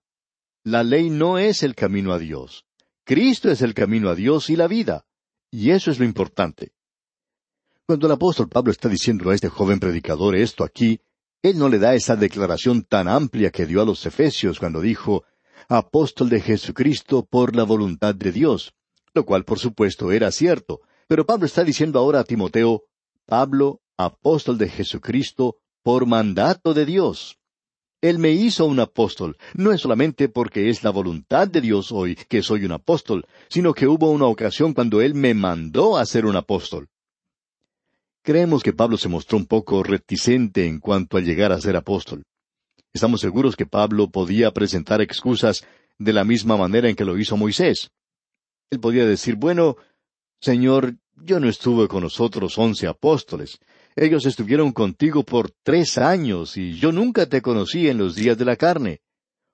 La 0.64 0.82
ley 0.82 1.10
no 1.10 1.38
es 1.38 1.62
el 1.62 1.74
camino 1.74 2.12
a 2.12 2.18
Dios. 2.18 2.64
Cristo 3.04 3.50
es 3.50 3.62
el 3.62 3.74
camino 3.74 4.10
a 4.10 4.14
Dios 4.14 4.50
y 4.50 4.56
la 4.56 4.66
vida. 4.66 5.04
Y 5.50 5.70
eso 5.70 5.90
es 5.90 5.98
lo 5.98 6.04
importante. 6.04 6.72
Cuando 7.86 8.06
el 8.06 8.12
apóstol 8.12 8.48
Pablo 8.48 8.70
está 8.70 8.88
diciendo 8.88 9.30
a 9.30 9.34
este 9.34 9.48
joven 9.48 9.80
predicador 9.80 10.36
esto 10.36 10.62
aquí, 10.62 11.00
él 11.42 11.58
no 11.58 11.68
le 11.68 11.78
da 11.78 11.94
esa 11.94 12.16
declaración 12.16 12.82
tan 12.82 13.08
amplia 13.08 13.50
que 13.50 13.64
dio 13.64 13.80
a 13.80 13.86
los 13.86 14.04
Efesios 14.04 14.58
cuando 14.58 14.80
dijo, 14.80 15.24
apóstol 15.68 16.28
de 16.28 16.40
Jesucristo 16.40 17.24
por 17.24 17.56
la 17.56 17.64
voluntad 17.64 18.14
de 18.14 18.32
Dios, 18.32 18.74
lo 19.14 19.24
cual 19.24 19.44
por 19.44 19.58
supuesto 19.58 20.12
era 20.12 20.30
cierto, 20.32 20.80
pero 21.06 21.24
Pablo 21.24 21.46
está 21.46 21.64
diciendo 21.64 21.98
ahora 21.98 22.20
a 22.20 22.24
Timoteo, 22.24 22.84
Pablo, 23.24 23.80
apóstol 23.96 24.58
de 24.58 24.68
Jesucristo 24.68 25.56
por 25.82 26.06
mandato 26.06 26.74
de 26.74 26.84
Dios. 26.84 27.38
Él 28.00 28.18
me 28.20 28.30
hizo 28.30 28.64
un 28.66 28.78
apóstol, 28.78 29.36
no 29.54 29.72
es 29.72 29.80
solamente 29.80 30.28
porque 30.28 30.70
es 30.70 30.84
la 30.84 30.90
voluntad 30.90 31.48
de 31.48 31.60
Dios 31.60 31.90
hoy 31.90 32.14
que 32.14 32.42
soy 32.42 32.64
un 32.64 32.72
apóstol, 32.72 33.26
sino 33.48 33.74
que 33.74 33.88
hubo 33.88 34.10
una 34.10 34.26
ocasión 34.26 34.72
cuando 34.72 35.00
Él 35.00 35.14
me 35.14 35.34
mandó 35.34 35.96
a 35.96 36.06
ser 36.06 36.24
un 36.24 36.36
apóstol. 36.36 36.88
Creemos 38.22 38.62
que 38.62 38.72
Pablo 38.72 38.98
se 38.98 39.08
mostró 39.08 39.36
un 39.36 39.46
poco 39.46 39.82
reticente 39.82 40.66
en 40.66 40.78
cuanto 40.78 41.16
a 41.16 41.20
llegar 41.20 41.50
a 41.50 41.60
ser 41.60 41.74
apóstol. 41.76 42.22
Estamos 42.92 43.20
seguros 43.20 43.56
que 43.56 43.66
Pablo 43.66 44.10
podía 44.10 44.52
presentar 44.52 45.00
excusas 45.00 45.64
de 45.98 46.12
la 46.12 46.24
misma 46.24 46.56
manera 46.56 46.88
en 46.88 46.94
que 46.94 47.04
lo 47.04 47.18
hizo 47.18 47.36
Moisés. 47.36 47.90
Él 48.70 48.78
podía 48.78 49.06
decir, 49.06 49.36
bueno, 49.36 49.76
Señor, 50.40 50.94
yo 51.16 51.40
no 51.40 51.48
estuve 51.48 51.88
con 51.88 52.04
nosotros 52.04 52.56
once 52.58 52.86
apóstoles, 52.86 53.58
ellos 54.00 54.26
estuvieron 54.26 54.70
contigo 54.70 55.24
por 55.24 55.50
tres 55.50 55.98
años 55.98 56.56
y 56.56 56.74
yo 56.74 56.92
nunca 56.92 57.26
te 57.26 57.42
conocí 57.42 57.88
en 57.88 57.98
los 57.98 58.14
días 58.14 58.38
de 58.38 58.44
la 58.44 58.54
carne. 58.54 59.00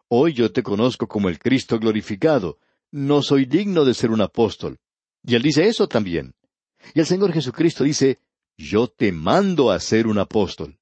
Hoy 0.09 0.35
yo 0.35 0.53
te 0.53 0.63
conozco 0.63 1.09
como 1.09 1.31
el 1.31 1.39
Cristo 1.39 1.79
glorificado. 1.79 2.59
No 2.91 3.23
soy 3.23 3.47
digno 3.47 3.87
de 3.87 3.95
ser 3.95 4.11
un 4.11 4.21
apóstol. 4.21 4.79
Y 5.27 5.35
él 5.35 5.43
dice 5.43 5.67
eso 5.67 5.89
también. 5.89 6.35
Y 6.95 7.01
el 7.01 7.07
Señor 7.07 7.33
Jesucristo 7.33 7.85
dice, 7.85 8.19
yo 8.59 8.87
te 8.87 9.13
mando 9.13 9.71
a 9.71 9.81
ser 9.81 10.07
un 10.07 10.19
apóstol. 10.19 10.79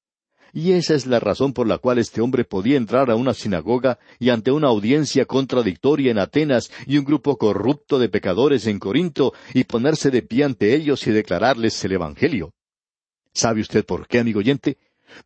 Y 0.51 0.73
esa 0.73 0.93
es 0.93 1.07
la 1.07 1.21
razón 1.21 1.53
por 1.53 1.65
la 1.65 1.77
cual 1.77 1.99
este 1.99 2.19
hombre 2.19 2.43
podía 2.43 2.75
entrar 2.75 3.09
a 3.09 3.15
una 3.15 3.33
sinagoga 3.33 3.97
y 4.19 4.29
ante 4.29 4.51
una 4.51 4.67
audiencia 4.67 5.25
contradictoria 5.25 6.11
en 6.11 6.19
Atenas 6.19 6.69
y 6.85 6.97
un 6.97 7.05
grupo 7.05 7.37
corrupto 7.37 7.97
de 7.97 8.09
pecadores 8.09 8.67
en 8.67 8.77
Corinto 8.77 9.33
y 9.53 9.63
ponerse 9.63 10.11
de 10.11 10.21
pie 10.21 10.43
ante 10.43 10.75
ellos 10.75 11.07
y 11.07 11.11
declararles 11.11 11.83
el 11.85 11.93
Evangelio. 11.93 12.53
¿Sabe 13.33 13.61
usted 13.61 13.85
por 13.85 14.07
qué, 14.07 14.19
amigo 14.19 14.39
oyente? 14.39 14.77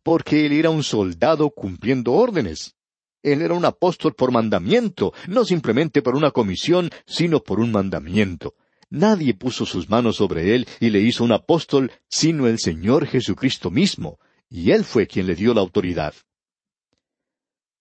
Porque 0.02 0.46
él 0.46 0.52
era 0.52 0.70
un 0.70 0.82
soldado 0.82 1.50
cumpliendo 1.50 2.12
órdenes. 2.12 2.74
Él 3.22 3.42
era 3.42 3.54
un 3.54 3.64
apóstol 3.64 4.14
por 4.14 4.32
mandamiento, 4.32 5.12
no 5.26 5.44
simplemente 5.44 6.02
por 6.02 6.16
una 6.16 6.30
comisión, 6.30 6.90
sino 7.06 7.40
por 7.42 7.60
un 7.60 7.72
mandamiento. 7.72 8.54
Nadie 8.90 9.34
puso 9.34 9.66
sus 9.66 9.90
manos 9.90 10.16
sobre 10.16 10.54
él 10.54 10.66
y 10.80 10.90
le 10.90 11.00
hizo 11.00 11.24
un 11.24 11.32
apóstol, 11.32 11.92
sino 12.08 12.46
el 12.46 12.58
Señor 12.58 13.06
Jesucristo 13.06 13.70
mismo, 13.70 14.18
y 14.48 14.70
él 14.70 14.84
fue 14.84 15.06
quien 15.06 15.26
le 15.26 15.34
dio 15.34 15.52
la 15.52 15.60
autoridad. 15.60 16.14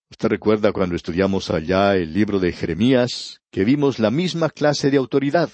Usted 0.10 0.30
recuerda 0.30 0.74
cuando 0.74 0.96
estudiamos 0.96 1.50
allá 1.50 1.96
el 1.96 2.14
libro 2.14 2.40
de 2.40 2.52
Jeremías, 2.52 3.42
que 3.52 3.64
vimos 3.64 4.00
la 4.00 4.12
misma 4.12 4.50
clase 4.50 4.90
de 4.90 4.98
autoridad. 4.98 5.52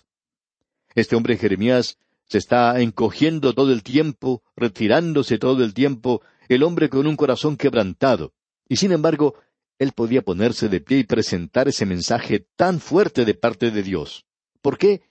Este 0.95 1.15
hombre 1.15 1.37
Jeremías 1.37 1.97
se 2.27 2.37
está 2.37 2.79
encogiendo 2.81 3.53
todo 3.53 3.71
el 3.71 3.83
tiempo, 3.83 4.43
retirándose 4.55 5.37
todo 5.37 5.63
el 5.63 5.73
tiempo, 5.73 6.21
el 6.49 6.63
hombre 6.63 6.89
con 6.89 7.07
un 7.07 7.15
corazón 7.15 7.57
quebrantado. 7.57 8.33
Y 8.67 8.77
sin 8.77 8.91
embargo, 8.91 9.35
él 9.79 9.91
podía 9.91 10.21
ponerse 10.21 10.69
de 10.69 10.81
pie 10.81 10.99
y 10.99 11.03
presentar 11.03 11.67
ese 11.67 11.85
mensaje 11.85 12.47
tan 12.55 12.79
fuerte 12.79 13.25
de 13.25 13.33
parte 13.33 13.71
de 13.71 13.83
Dios. 13.83 14.25
¿Por 14.61 14.77
qué? 14.77 15.01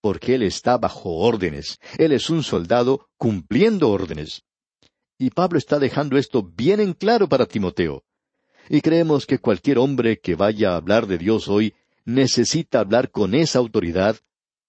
Porque 0.00 0.36
él 0.36 0.42
está 0.42 0.78
bajo 0.78 1.16
órdenes. 1.16 1.78
Él 1.98 2.12
es 2.12 2.30
un 2.30 2.42
soldado 2.42 3.08
cumpliendo 3.16 3.90
órdenes. 3.90 4.44
Y 5.18 5.30
Pablo 5.30 5.58
está 5.58 5.78
dejando 5.78 6.16
esto 6.16 6.42
bien 6.42 6.80
en 6.80 6.94
claro 6.94 7.28
para 7.28 7.46
Timoteo. 7.46 8.04
Y 8.68 8.80
creemos 8.80 9.26
que 9.26 9.38
cualquier 9.38 9.78
hombre 9.78 10.20
que 10.20 10.36
vaya 10.36 10.72
a 10.72 10.76
hablar 10.76 11.06
de 11.06 11.18
Dios 11.18 11.48
hoy 11.48 11.74
necesita 12.04 12.80
hablar 12.80 13.10
con 13.10 13.34
esa 13.34 13.58
autoridad 13.58 14.16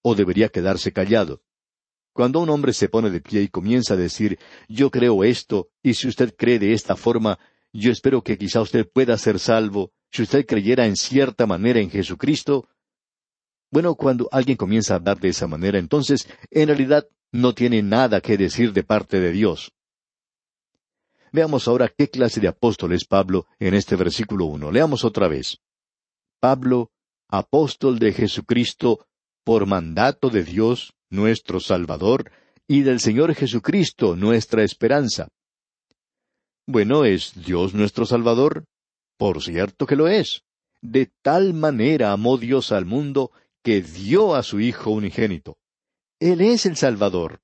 o 0.02 0.14
debería 0.14 0.48
quedarse 0.48 0.92
callado. 0.92 1.40
Cuando 2.12 2.40
un 2.40 2.50
hombre 2.50 2.72
se 2.72 2.88
pone 2.88 3.10
de 3.10 3.20
pie 3.20 3.42
y 3.42 3.48
comienza 3.48 3.94
a 3.94 3.96
decir, 3.96 4.38
yo 4.68 4.90
creo 4.90 5.24
esto, 5.24 5.70
y 5.82 5.94
si 5.94 6.08
usted 6.08 6.34
cree 6.36 6.58
de 6.58 6.74
esta 6.74 6.94
forma, 6.94 7.38
yo 7.72 7.90
espero 7.90 8.22
que 8.22 8.36
quizá 8.36 8.60
usted 8.60 8.86
pueda 8.86 9.16
ser 9.16 9.38
salvo, 9.38 9.92
si 10.10 10.22
usted 10.22 10.44
creyera 10.44 10.86
en 10.86 10.96
cierta 10.96 11.46
manera 11.46 11.80
en 11.80 11.90
Jesucristo. 11.90 12.68
Bueno, 13.70 13.94
cuando 13.94 14.28
alguien 14.30 14.58
comienza 14.58 14.92
a 14.92 14.96
hablar 14.96 15.18
de 15.20 15.28
esa 15.28 15.46
manera, 15.46 15.78
entonces, 15.78 16.28
en 16.50 16.68
realidad, 16.68 17.08
no 17.32 17.54
tiene 17.54 17.82
nada 17.82 18.20
que 18.20 18.36
decir 18.36 18.74
de 18.74 18.82
parte 18.82 19.18
de 19.18 19.32
Dios. 19.32 19.72
Veamos 21.32 21.66
ahora 21.66 21.88
qué 21.88 22.08
clase 22.10 22.40
de 22.40 22.48
apóstol 22.48 22.92
es 22.92 23.06
Pablo 23.06 23.46
en 23.58 23.72
este 23.72 23.96
versículo 23.96 24.44
uno. 24.44 24.70
Leamos 24.70 25.02
otra 25.02 25.28
vez. 25.28 25.62
Pablo, 26.40 26.90
apóstol 27.28 27.98
de 27.98 28.12
Jesucristo, 28.12 29.06
por 29.42 29.64
mandato 29.64 30.28
de 30.28 30.44
Dios, 30.44 30.92
nuestro 31.12 31.60
Salvador, 31.60 32.30
y 32.66 32.82
del 32.82 33.00
Señor 33.00 33.34
Jesucristo, 33.34 34.16
nuestra 34.16 34.64
esperanza. 34.64 35.28
Bueno, 36.66 37.04
¿es 37.04 37.32
Dios 37.44 37.74
nuestro 37.74 38.06
Salvador? 38.06 38.64
Por 39.18 39.42
cierto 39.42 39.86
que 39.86 39.96
lo 39.96 40.08
es. 40.08 40.42
De 40.80 41.10
tal 41.22 41.54
manera 41.54 42.12
amó 42.12 42.38
Dios 42.38 42.72
al 42.72 42.86
mundo 42.86 43.30
que 43.62 43.82
dio 43.82 44.34
a 44.34 44.42
su 44.42 44.58
Hijo 44.58 44.90
unigénito. 44.90 45.58
Él 46.18 46.40
es 46.40 46.66
el 46.66 46.76
Salvador. 46.76 47.40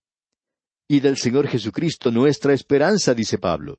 Y 0.89 1.01
del 1.01 1.17
Señor 1.17 1.47
Jesucristo 1.49 2.11
nuestra 2.11 2.55
esperanza, 2.55 3.15
dice 3.15 3.39
Pablo. 3.39 3.79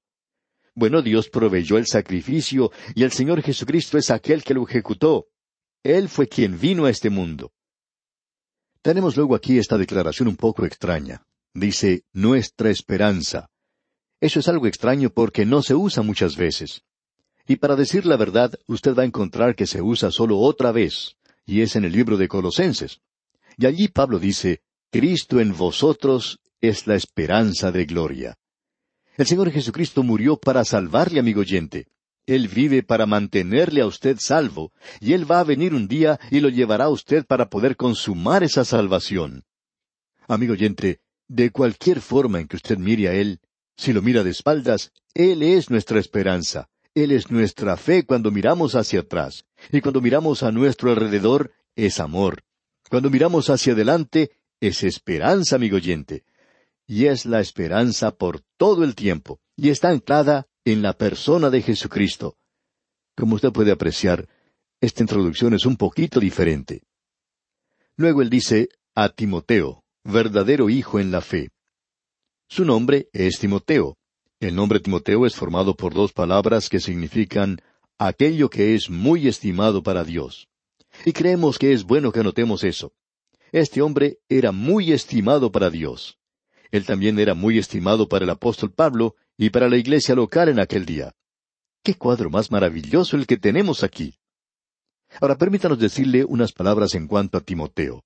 Bueno, 0.75 1.01
Dios 1.01 1.29
proveyó 1.29 1.77
el 1.77 1.87
sacrificio 1.87 2.71
y 2.95 3.03
el 3.03 3.11
Señor 3.11 3.41
Jesucristo 3.41 3.97
es 3.97 4.11
aquel 4.11 4.43
que 4.43 4.53
lo 4.53 4.67
ejecutó. 4.67 5.27
Él 5.83 6.09
fue 6.09 6.27
quien 6.27 6.59
vino 6.59 6.85
a 6.85 6.89
este 6.89 7.09
mundo. 7.09 7.51
Tenemos 8.81 9.17
luego 9.17 9.35
aquí 9.35 9.57
esta 9.57 9.77
declaración 9.77 10.27
un 10.29 10.37
poco 10.37 10.65
extraña. 10.65 11.23
Dice 11.53 12.03
nuestra 12.13 12.69
esperanza. 12.69 13.49
Eso 14.21 14.39
es 14.39 14.47
algo 14.47 14.67
extraño 14.67 15.09
porque 15.09 15.45
no 15.45 15.61
se 15.61 15.75
usa 15.75 16.03
muchas 16.03 16.37
veces. 16.37 16.83
Y 17.47 17.57
para 17.57 17.75
decir 17.75 18.05
la 18.05 18.15
verdad, 18.15 18.53
usted 18.67 18.95
va 18.95 19.03
a 19.03 19.07
encontrar 19.07 19.55
que 19.55 19.67
se 19.67 19.81
usa 19.81 20.11
solo 20.11 20.37
otra 20.37 20.71
vez, 20.71 21.17
y 21.45 21.61
es 21.61 21.75
en 21.75 21.83
el 21.83 21.91
libro 21.91 22.15
de 22.15 22.27
Colosenses. 22.27 23.01
Y 23.57 23.65
allí 23.65 23.87
Pablo 23.87 24.19
dice, 24.19 24.61
Cristo 24.91 25.39
en 25.39 25.57
vosotros 25.57 26.39
es 26.61 26.87
la 26.87 26.95
esperanza 26.95 27.71
de 27.71 27.85
gloria. 27.85 28.37
El 29.17 29.25
Señor 29.25 29.51
Jesucristo 29.51 30.03
murió 30.03 30.37
para 30.37 30.63
salvarle, 30.63 31.19
amigo 31.19 31.41
oyente. 31.41 31.87
Él 32.29 32.47
vive 32.47 32.83
para 32.83 33.07
mantenerle 33.07 33.81
a 33.81 33.87
usted 33.87 34.17
salvo, 34.19 34.71
y 34.99 35.13
Él 35.13 35.29
va 35.29 35.39
a 35.39 35.43
venir 35.43 35.73
un 35.73 35.87
día 35.87 36.19
y 36.29 36.41
lo 36.41 36.49
llevará 36.49 36.85
a 36.85 36.89
usted 36.89 37.25
para 37.25 37.49
poder 37.49 37.75
consumar 37.75 38.43
esa 38.43 38.63
salvación. 38.63 39.45
Amigo 40.27 40.53
oyente, 40.53 40.99
de 41.27 41.49
cualquier 41.49 42.01
forma 42.01 42.39
en 42.39 42.47
que 42.47 42.57
usted 42.57 42.77
mire 42.77 43.07
a 43.07 43.13
Él, 43.13 43.39
si 43.75 43.93
lo 43.93 44.03
mira 44.03 44.23
de 44.23 44.29
espaldas, 44.29 44.91
Él 45.15 45.41
es 45.41 45.71
nuestra 45.71 45.99
esperanza, 45.99 46.69
Él 46.93 47.13
es 47.13 47.31
nuestra 47.31 47.77
fe 47.77 48.05
cuando 48.05 48.29
miramos 48.29 48.75
hacia 48.75 48.99
atrás. 48.99 49.45
Y 49.71 49.81
cuando 49.81 49.99
miramos 49.99 50.43
a 50.43 50.51
nuestro 50.51 50.91
alrededor, 50.91 51.51
es 51.75 51.99
amor. 51.99 52.43
Cuando 52.91 53.09
miramos 53.09 53.49
hacia 53.49 53.73
adelante, 53.73 54.29
es 54.59 54.83
esperanza, 54.83 55.55
amigo 55.55 55.77
oyente. 55.77 56.25
Y 56.85 57.05
es 57.05 57.25
la 57.25 57.39
esperanza 57.39 58.11
por 58.11 58.41
todo 58.55 58.83
el 58.83 58.93
tiempo. 58.93 59.39
Y 59.55 59.69
está 59.69 59.89
anclada 59.89 60.45
en 60.65 60.81
la 60.81 60.93
persona 60.93 61.49
de 61.49 61.61
Jesucristo. 61.61 62.37
Como 63.15 63.35
usted 63.35 63.51
puede 63.51 63.71
apreciar, 63.71 64.27
esta 64.81 65.03
introducción 65.03 65.53
es 65.53 65.65
un 65.65 65.75
poquito 65.75 66.19
diferente. 66.19 66.83
Luego 67.95 68.21
él 68.21 68.29
dice 68.29 68.69
a 68.95 69.09
Timoteo, 69.09 69.83
verdadero 70.03 70.69
hijo 70.69 70.99
en 70.99 71.11
la 71.11 71.21
fe. 71.21 71.49
Su 72.47 72.65
nombre 72.65 73.09
es 73.13 73.39
Timoteo. 73.39 73.97
El 74.39 74.55
nombre 74.55 74.79
Timoteo 74.79 75.25
es 75.25 75.35
formado 75.35 75.75
por 75.75 75.93
dos 75.93 76.13
palabras 76.13 76.69
que 76.69 76.79
significan 76.79 77.59
aquello 77.97 78.49
que 78.49 78.73
es 78.73 78.89
muy 78.89 79.27
estimado 79.27 79.83
para 79.83 80.03
Dios. 80.03 80.47
Y 81.05 81.11
creemos 81.11 81.59
que 81.59 81.73
es 81.73 81.83
bueno 81.83 82.11
que 82.11 82.21
anotemos 82.21 82.63
eso. 82.63 82.93
Este 83.51 83.81
hombre 83.81 84.19
era 84.29 84.51
muy 84.51 84.93
estimado 84.93 85.51
para 85.51 85.69
Dios. 85.69 86.17
Él 86.71 86.85
también 86.85 87.19
era 87.19 87.33
muy 87.33 87.57
estimado 87.57 88.07
para 88.07 88.23
el 88.23 88.29
apóstol 88.29 88.71
Pablo 88.71 89.15
y 89.41 89.51
para 89.51 89.69
la 89.69 89.77
iglesia 89.77 90.15
local 90.15 90.49
en 90.49 90.59
aquel 90.59 90.85
día. 90.85 91.13
Qué 91.81 91.95
cuadro 91.95 92.29
más 92.29 92.51
maravilloso 92.51 93.15
el 93.15 93.25
que 93.25 93.37
tenemos 93.37 93.85
aquí. 93.85 94.15
Ahora 95.21 95.37
permítanos 95.37 95.79
decirle 95.79 96.25
unas 96.25 96.51
palabras 96.51 96.93
en 96.93 97.07
cuanto 97.07 97.37
a 97.37 97.41
Timoteo. 97.41 98.03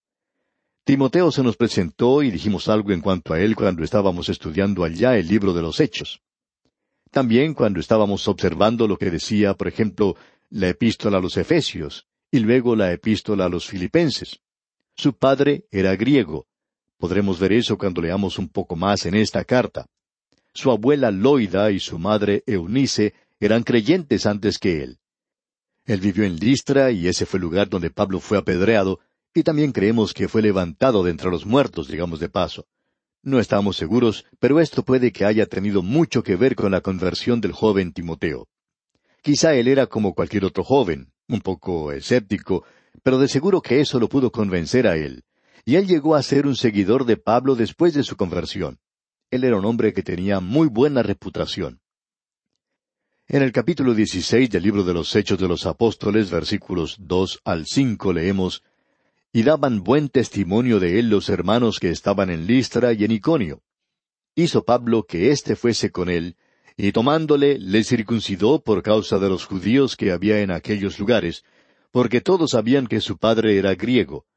Timoteo 0.83 1.31
se 1.31 1.41
nos 1.41 1.57
presentó 1.57 2.21
y 2.21 2.29
dijimos 2.29 2.67
algo 2.67 2.91
en 2.91 3.01
cuanto 3.01 3.33
a 3.33 3.39
él 3.39 3.55
cuando 3.55 3.83
estábamos 3.83 4.29
estudiando 4.29 4.83
allá 4.83 5.17
el 5.17 5.27
libro 5.27 5.53
de 5.53 5.63
los 5.63 5.79
Hechos. 5.79 6.21
También 7.09 7.55
cuando 7.55 7.79
estábamos 7.79 8.27
observando 8.27 8.87
lo 8.87 8.97
que 8.97 9.09
decía, 9.09 9.55
por 9.55 9.67
ejemplo, 9.67 10.15
la 10.51 10.69
epístola 10.69 11.17
a 11.17 11.21
los 11.21 11.35
Efesios 11.37 12.05
y 12.29 12.41
luego 12.41 12.75
la 12.75 12.91
epístola 12.91 13.45
a 13.45 13.49
los 13.49 13.65
Filipenses. 13.65 14.39
Su 14.95 15.17
padre 15.17 15.65
era 15.71 15.95
griego. 15.95 16.45
Podremos 16.99 17.39
ver 17.39 17.53
eso 17.53 17.75
cuando 17.75 18.03
leamos 18.03 18.37
un 18.37 18.49
poco 18.49 18.75
más 18.75 19.07
en 19.07 19.15
esta 19.15 19.43
carta. 19.43 19.87
Su 20.53 20.69
abuela 20.69 21.09
Loida 21.09 21.71
y 21.71 21.79
su 21.79 21.97
madre 21.97 22.43
Eunice 22.45 23.13
eran 23.39 23.63
creyentes 23.63 24.25
antes 24.27 24.59
que 24.59 24.83
él. 24.83 24.99
Él 25.85 25.99
vivió 25.99 26.23
en 26.23 26.37
Listra 26.37 26.91
y 26.91 27.07
ese 27.07 27.25
fue 27.25 27.39
el 27.39 27.41
lugar 27.41 27.69
donde 27.69 27.89
Pablo 27.89 28.19
fue 28.19 28.37
apedreado, 28.37 28.99
y 29.33 29.43
también 29.43 29.71
creemos 29.71 30.13
que 30.13 30.27
fue 30.27 30.43
levantado 30.43 31.03
de 31.03 31.11
entre 31.11 31.31
los 31.31 31.45
muertos, 31.45 31.87
digamos 31.87 32.19
de 32.19 32.29
paso. 32.29 32.67
No 33.23 33.39
estamos 33.39 33.77
seguros, 33.77 34.25
pero 34.39 34.59
esto 34.59 34.83
puede 34.83 35.11
que 35.11 35.25
haya 35.25 35.47
tenido 35.47 35.81
mucho 35.81 36.23
que 36.23 36.35
ver 36.35 36.55
con 36.55 36.71
la 36.71 36.81
conversión 36.81 37.41
del 37.41 37.51
joven 37.51 37.91
Timoteo. 37.91 38.47
Quizá 39.23 39.55
él 39.55 39.67
era 39.67 39.87
como 39.87 40.13
cualquier 40.13 40.45
otro 40.45 40.63
joven, 40.63 41.11
un 41.27 41.41
poco 41.41 41.91
escéptico, 41.91 42.63
pero 43.01 43.17
de 43.17 43.27
seguro 43.27 43.61
que 43.61 43.79
eso 43.79 43.99
lo 43.99 44.07
pudo 44.07 44.31
convencer 44.31 44.85
a 44.85 44.97
él. 44.97 45.23
Y 45.65 45.77
él 45.77 45.87
llegó 45.87 46.15
a 46.15 46.21
ser 46.21 46.45
un 46.45 46.55
seguidor 46.55 47.05
de 47.05 47.17
Pablo 47.17 47.55
después 47.55 47.93
de 47.93 48.03
su 48.03 48.15
conversión. 48.17 48.79
Él 49.33 49.45
era 49.45 49.57
un 49.57 49.65
hombre 49.65 49.93
que 49.93 50.03
tenía 50.03 50.39
muy 50.39 50.67
buena 50.67 51.01
reputación. 51.01 51.79
En 53.27 53.41
el 53.41 53.51
capítulo 53.51 53.95
16 53.95 54.47
del 54.47 54.61
libro 54.61 54.83
de 54.83 54.93
los 54.93 55.15
Hechos 55.15 55.39
de 55.39 55.47
los 55.47 55.65
Apóstoles, 55.65 56.29
versículos 56.29 56.97
dos 56.99 57.39
al 57.43 57.65
cinco, 57.65 58.13
leemos 58.13 58.61
Y 59.31 59.41
daban 59.41 59.81
buen 59.81 60.09
testimonio 60.09 60.79
de 60.79 60.99
él 60.99 61.09
los 61.09 61.29
hermanos 61.29 61.79
que 61.79 61.89
estaban 61.89 62.29
en 62.29 62.45
Listra 62.45 62.93
y 62.93 63.05
en 63.05 63.11
Iconio. 63.11 63.63
Hizo 64.35 64.65
Pablo 64.65 65.07
que 65.07 65.31
éste 65.31 65.55
fuese 65.55 65.89
con 65.89 66.09
él, 66.11 66.35
y 66.77 66.91
tomándole 66.91 67.57
le 67.57 67.83
circuncidó 67.83 68.61
por 68.61 68.83
causa 68.83 69.17
de 69.17 69.29
los 69.29 69.47
judíos 69.47 69.95
que 69.95 70.11
había 70.11 70.41
en 70.41 70.51
aquellos 70.51 70.99
lugares, 70.99 71.43
porque 71.89 72.21
todos 72.21 72.51
sabían 72.51 72.85
que 72.85 73.01
su 73.01 73.17
padre 73.17 73.57
era 73.57 73.73
griego. 73.73 74.27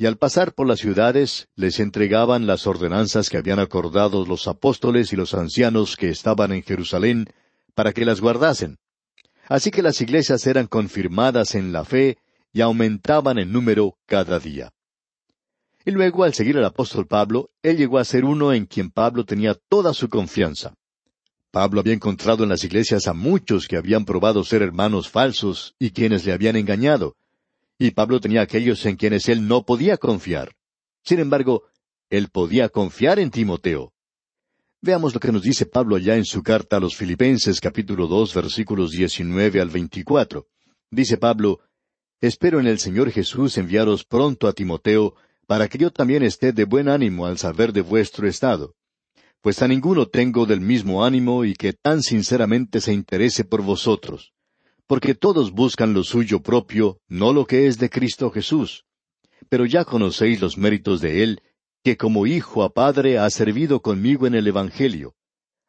Y 0.00 0.06
al 0.06 0.16
pasar 0.16 0.54
por 0.54 0.68
las 0.68 0.78
ciudades 0.78 1.48
les 1.56 1.80
entregaban 1.80 2.46
las 2.46 2.68
ordenanzas 2.68 3.28
que 3.28 3.36
habían 3.36 3.58
acordado 3.58 4.24
los 4.24 4.46
apóstoles 4.46 5.12
y 5.12 5.16
los 5.16 5.34
ancianos 5.34 5.96
que 5.96 6.08
estaban 6.08 6.52
en 6.52 6.62
Jerusalén, 6.62 7.26
para 7.74 7.92
que 7.92 8.04
las 8.04 8.20
guardasen. 8.20 8.78
Así 9.48 9.72
que 9.72 9.82
las 9.82 10.00
iglesias 10.00 10.46
eran 10.46 10.68
confirmadas 10.68 11.56
en 11.56 11.72
la 11.72 11.84
fe 11.84 12.16
y 12.52 12.60
aumentaban 12.60 13.40
en 13.40 13.50
número 13.50 13.98
cada 14.06 14.38
día. 14.38 14.70
Y 15.84 15.90
luego, 15.90 16.22
al 16.22 16.32
seguir 16.32 16.58
al 16.58 16.64
apóstol 16.64 17.08
Pablo, 17.08 17.50
él 17.62 17.76
llegó 17.76 17.98
a 17.98 18.04
ser 18.04 18.24
uno 18.24 18.52
en 18.52 18.66
quien 18.66 18.90
Pablo 18.90 19.24
tenía 19.24 19.54
toda 19.68 19.94
su 19.94 20.08
confianza. 20.08 20.74
Pablo 21.50 21.80
había 21.80 21.94
encontrado 21.94 22.44
en 22.44 22.50
las 22.50 22.62
iglesias 22.62 23.08
a 23.08 23.14
muchos 23.14 23.66
que 23.66 23.76
habían 23.76 24.04
probado 24.04 24.44
ser 24.44 24.62
hermanos 24.62 25.08
falsos 25.08 25.74
y 25.80 25.90
quienes 25.90 26.24
le 26.24 26.32
habían 26.32 26.54
engañado, 26.54 27.16
y 27.78 27.92
Pablo 27.92 28.20
tenía 28.20 28.42
aquellos 28.42 28.84
en 28.86 28.96
quienes 28.96 29.28
él 29.28 29.46
no 29.46 29.64
podía 29.64 29.96
confiar. 29.96 30.54
Sin 31.04 31.20
embargo, 31.20 31.62
él 32.10 32.28
podía 32.28 32.68
confiar 32.68 33.18
en 33.18 33.30
Timoteo. 33.30 33.92
Veamos 34.80 35.14
lo 35.14 35.20
que 35.20 35.32
nos 35.32 35.42
dice 35.42 35.66
Pablo 35.66 35.96
allá 35.96 36.16
en 36.16 36.24
su 36.24 36.42
carta 36.42 36.76
a 36.76 36.80
los 36.80 36.96
Filipenses 36.96 37.60
capítulo 37.60 38.06
dos 38.06 38.34
versículos 38.34 38.90
diecinueve 38.90 39.60
al 39.60 39.70
veinticuatro. 39.70 40.46
Dice 40.90 41.16
Pablo, 41.16 41.60
Espero 42.20 42.58
en 42.58 42.66
el 42.66 42.80
Señor 42.80 43.12
Jesús 43.12 43.58
enviaros 43.58 44.04
pronto 44.04 44.48
a 44.48 44.52
Timoteo, 44.52 45.14
para 45.46 45.68
que 45.68 45.78
yo 45.78 45.90
también 45.92 46.24
esté 46.24 46.52
de 46.52 46.64
buen 46.64 46.88
ánimo 46.88 47.26
al 47.26 47.38
saber 47.38 47.72
de 47.72 47.80
vuestro 47.80 48.28
estado. 48.28 48.74
Pues 49.40 49.62
a 49.62 49.68
ninguno 49.68 50.06
tengo 50.06 50.44
del 50.44 50.60
mismo 50.60 51.04
ánimo 51.04 51.44
y 51.44 51.54
que 51.54 51.72
tan 51.72 52.02
sinceramente 52.02 52.80
se 52.80 52.92
interese 52.92 53.44
por 53.44 53.62
vosotros. 53.62 54.32
Porque 54.88 55.14
todos 55.14 55.52
buscan 55.52 55.92
lo 55.94 56.02
suyo 56.02 56.42
propio, 56.42 56.98
no 57.08 57.32
lo 57.32 57.46
que 57.46 57.66
es 57.68 57.78
de 57.78 57.90
Cristo 57.90 58.30
Jesús. 58.30 58.84
Pero 59.48 59.66
ya 59.66 59.84
conocéis 59.84 60.40
los 60.40 60.58
méritos 60.58 61.00
de 61.00 61.22
Él, 61.22 61.42
que 61.84 61.96
como 61.96 62.26
hijo 62.26 62.64
a 62.64 62.70
padre 62.70 63.18
ha 63.18 63.28
servido 63.28 63.80
conmigo 63.80 64.26
en 64.26 64.34
el 64.34 64.46
Evangelio. 64.46 65.14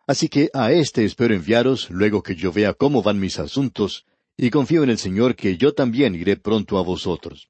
Así 0.08 0.30
que 0.30 0.50
a 0.54 0.72
éste 0.72 1.04
espero 1.04 1.36
enviaros 1.36 1.90
luego 1.92 2.24
que 2.24 2.36
yo 2.36 2.52
vea 2.52 2.74
cómo 2.74 3.04
van 3.04 3.20
mis 3.20 3.38
asuntos, 3.40 4.06
y 4.38 4.50
confío 4.50 4.84
en 4.84 4.90
el 4.90 4.98
Señor 4.98 5.36
que 5.36 5.58
yo 5.58 5.74
también 5.74 6.16
iré 6.16 6.38
pronto 6.38 6.78
a 6.78 6.82
vosotros. 6.82 7.50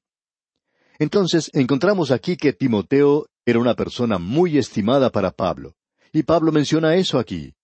Entonces 0.98 1.50
encontramos 1.54 2.10
aquí 2.10 2.36
que 2.36 2.52
Timoteo 2.52 3.28
era 3.46 3.60
una 3.60 3.74
persona 3.74 4.18
muy 4.18 4.58
estimada 4.58 5.10
para 5.10 5.30
Pablo, 5.30 5.76
y 6.12 6.24
Pablo 6.24 6.50
menciona 6.50 6.96
eso 6.96 7.20
aquí, 7.20 7.54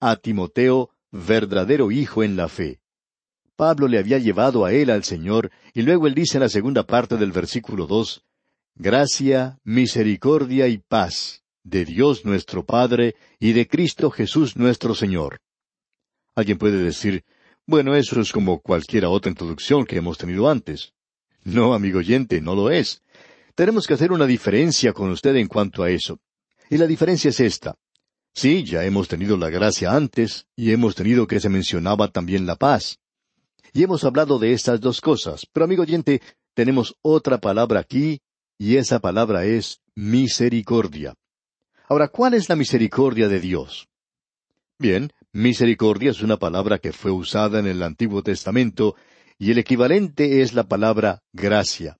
a 0.00 0.14
Timoteo, 0.14 0.90
verdadero 1.10 1.90
hijo 1.90 2.22
en 2.22 2.36
la 2.36 2.48
fe. 2.48 2.80
Pablo 3.56 3.88
le 3.88 3.98
había 3.98 4.18
llevado 4.18 4.64
a 4.64 4.72
él 4.72 4.90
al 4.90 5.02
Señor, 5.02 5.50
y 5.72 5.82
luego 5.82 6.06
él 6.06 6.14
dice 6.14 6.36
en 6.36 6.42
la 6.42 6.48
segunda 6.48 6.86
parte 6.86 7.16
del 7.16 7.32
versículo 7.32 7.86
dos, 7.86 8.22
Gracia, 8.74 9.58
misericordia 9.64 10.68
y 10.68 10.76
paz 10.76 11.42
de 11.64 11.86
Dios 11.86 12.26
nuestro 12.26 12.64
Padre 12.64 13.16
y 13.40 13.52
de 13.54 13.66
Cristo 13.66 14.10
Jesús 14.10 14.56
nuestro 14.56 14.94
Señor. 14.94 15.40
Alguien 16.34 16.58
puede 16.58 16.76
decir, 16.82 17.24
bueno, 17.66 17.96
eso 17.96 18.20
es 18.20 18.30
como 18.30 18.60
cualquiera 18.60 19.08
otra 19.08 19.30
introducción 19.30 19.86
que 19.86 19.96
hemos 19.96 20.18
tenido 20.18 20.48
antes. 20.48 20.92
No, 21.42 21.72
amigo 21.72 21.98
oyente, 22.00 22.40
no 22.42 22.54
lo 22.54 22.70
es. 22.70 23.02
Tenemos 23.54 23.86
que 23.86 23.94
hacer 23.94 24.12
una 24.12 24.26
diferencia 24.26 24.92
con 24.92 25.10
usted 25.10 25.34
en 25.36 25.48
cuanto 25.48 25.82
a 25.82 25.90
eso. 25.90 26.20
Y 26.68 26.76
la 26.76 26.86
diferencia 26.86 27.30
es 27.30 27.40
esta. 27.40 27.74
Sí, 28.34 28.62
ya 28.64 28.84
hemos 28.84 29.08
tenido 29.08 29.38
la 29.38 29.48
gracia 29.48 29.92
antes, 29.92 30.46
y 30.54 30.72
hemos 30.72 30.94
tenido 30.94 31.26
que 31.26 31.40
se 31.40 31.48
mencionaba 31.48 32.08
también 32.08 32.44
la 32.44 32.56
paz. 32.56 32.98
Y 33.76 33.82
hemos 33.82 34.04
hablado 34.04 34.38
de 34.38 34.54
estas 34.54 34.80
dos 34.80 35.02
cosas, 35.02 35.46
pero 35.52 35.64
amigo 35.64 35.82
oyente, 35.82 36.22
tenemos 36.54 36.96
otra 37.02 37.42
palabra 37.42 37.80
aquí 37.80 38.22
y 38.56 38.76
esa 38.76 39.00
palabra 39.00 39.44
es 39.44 39.82
misericordia. 39.94 41.14
Ahora, 41.86 42.08
¿cuál 42.08 42.32
es 42.32 42.48
la 42.48 42.56
misericordia 42.56 43.28
de 43.28 43.38
Dios? 43.38 43.86
Bien, 44.78 45.12
misericordia 45.30 46.10
es 46.10 46.22
una 46.22 46.38
palabra 46.38 46.78
que 46.78 46.94
fue 46.94 47.10
usada 47.10 47.58
en 47.58 47.66
el 47.66 47.82
Antiguo 47.82 48.22
Testamento 48.22 48.96
y 49.38 49.50
el 49.50 49.58
equivalente 49.58 50.40
es 50.40 50.54
la 50.54 50.66
palabra 50.66 51.22
gracia, 51.34 51.98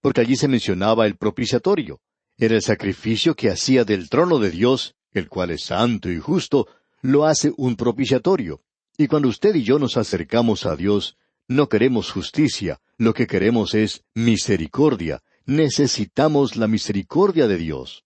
porque 0.00 0.22
allí 0.22 0.34
se 0.34 0.48
mencionaba 0.48 1.06
el 1.06 1.14
propiciatorio. 1.14 2.00
Era 2.36 2.56
el 2.56 2.62
sacrificio 2.62 3.36
que 3.36 3.48
hacía 3.48 3.84
del 3.84 4.08
trono 4.08 4.40
de 4.40 4.50
Dios, 4.50 4.96
el 5.12 5.28
cual 5.28 5.52
es 5.52 5.66
santo 5.66 6.10
y 6.10 6.18
justo, 6.18 6.66
lo 7.00 7.26
hace 7.26 7.52
un 7.56 7.76
propiciatorio. 7.76 8.60
Y 8.96 9.06
cuando 9.06 9.28
usted 9.28 9.54
y 9.54 9.62
yo 9.62 9.78
nos 9.78 9.96
acercamos 9.96 10.66
a 10.66 10.76
Dios, 10.76 11.16
no 11.48 11.68
queremos 11.68 12.10
justicia, 12.10 12.80
lo 12.98 13.14
que 13.14 13.26
queremos 13.26 13.74
es 13.74 14.04
misericordia, 14.14 15.22
necesitamos 15.46 16.56
la 16.56 16.68
misericordia 16.68 17.48
de 17.48 17.56
Dios. 17.56 18.04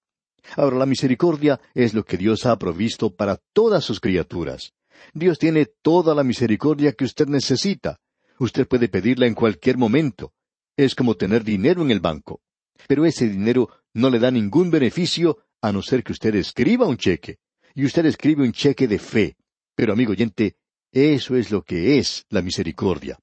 Ahora, 0.56 0.76
la 0.76 0.86
misericordia 0.86 1.60
es 1.74 1.92
lo 1.92 2.04
que 2.04 2.16
Dios 2.16 2.46
ha 2.46 2.56
provisto 2.58 3.14
para 3.14 3.40
todas 3.52 3.84
sus 3.84 4.00
criaturas. 4.00 4.74
Dios 5.12 5.38
tiene 5.38 5.66
toda 5.66 6.14
la 6.14 6.24
misericordia 6.24 6.92
que 6.92 7.04
usted 7.04 7.26
necesita. 7.26 7.98
Usted 8.38 8.66
puede 8.66 8.88
pedirla 8.88 9.26
en 9.26 9.34
cualquier 9.34 9.76
momento. 9.76 10.32
Es 10.76 10.94
como 10.94 11.16
tener 11.16 11.42
dinero 11.42 11.82
en 11.82 11.90
el 11.90 12.00
banco. 12.00 12.42
Pero 12.86 13.04
ese 13.06 13.28
dinero 13.28 13.70
no 13.94 14.10
le 14.10 14.18
da 14.18 14.30
ningún 14.30 14.70
beneficio 14.70 15.38
a 15.60 15.72
no 15.72 15.82
ser 15.82 16.04
que 16.04 16.12
usted 16.12 16.34
escriba 16.34 16.86
un 16.86 16.96
cheque. 16.96 17.38
Y 17.74 17.84
usted 17.84 18.06
escribe 18.06 18.42
un 18.42 18.52
cheque 18.52 18.86
de 18.86 18.98
fe. 18.98 19.36
Pero, 19.74 19.92
amigo 19.92 20.12
oyente, 20.12 20.56
Eso 20.96 21.36
es 21.36 21.50
lo 21.50 21.60
que 21.60 21.98
es 21.98 22.24
la 22.30 22.40
misericordia. 22.40 23.18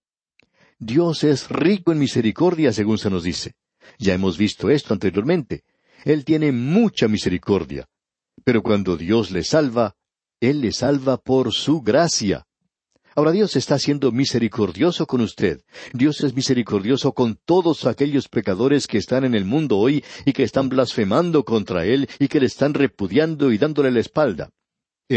Dios 0.77 1.23
es 1.23 1.49
rico 1.49 1.91
en 1.91 1.97
misericordia, 1.97 2.71
según 2.71 2.99
se 2.99 3.09
nos 3.09 3.23
dice. 3.23 3.55
Ya 3.97 4.13
hemos 4.13 4.38
visto 4.38 4.69
esto 4.69 4.93
anteriormente. 4.93 5.63
Él 6.05 6.23
tiene 6.23 6.51
mucha 6.51 7.07
misericordia. 7.07 7.88
Pero 8.43 8.62
cuando 8.62 8.95
Dios 8.95 9.31
le 9.31 9.43
salva, 9.43 9.95
Él 10.39 10.62
le 10.62 10.71
salva 10.71 11.17
por 11.17 11.51
su 11.51 11.81
gracia. 11.81 12.45
Ahora 13.15 13.31
Dios 13.31 13.55
está 13.55 13.79
siendo 13.79 14.12
misericordioso 14.12 15.07
con 15.07 15.21
usted. 15.21 15.62
Dios 15.93 16.21
es 16.21 16.36
misericordioso 16.36 17.13
con 17.13 17.39
todos 17.43 17.88
aquellos 17.88 18.29
pecadores 18.29 18.86
que 18.86 18.99
están 18.99 19.25
en 19.25 19.33
el 19.33 19.45
mundo 19.45 19.79
hoy 19.79 20.05
y 20.25 20.33
que 20.33 20.43
están 20.43 20.69
blasfemando 20.69 21.43
contra 21.43 21.86
Él 21.88 22.07
y 22.19 22.27
que 22.27 22.39
le 22.39 22.45
están 22.45 22.75
repudiando 22.75 23.51
y 23.51 23.57
dándole 23.57 23.89
la 23.89 24.01
espalda. 24.01 24.51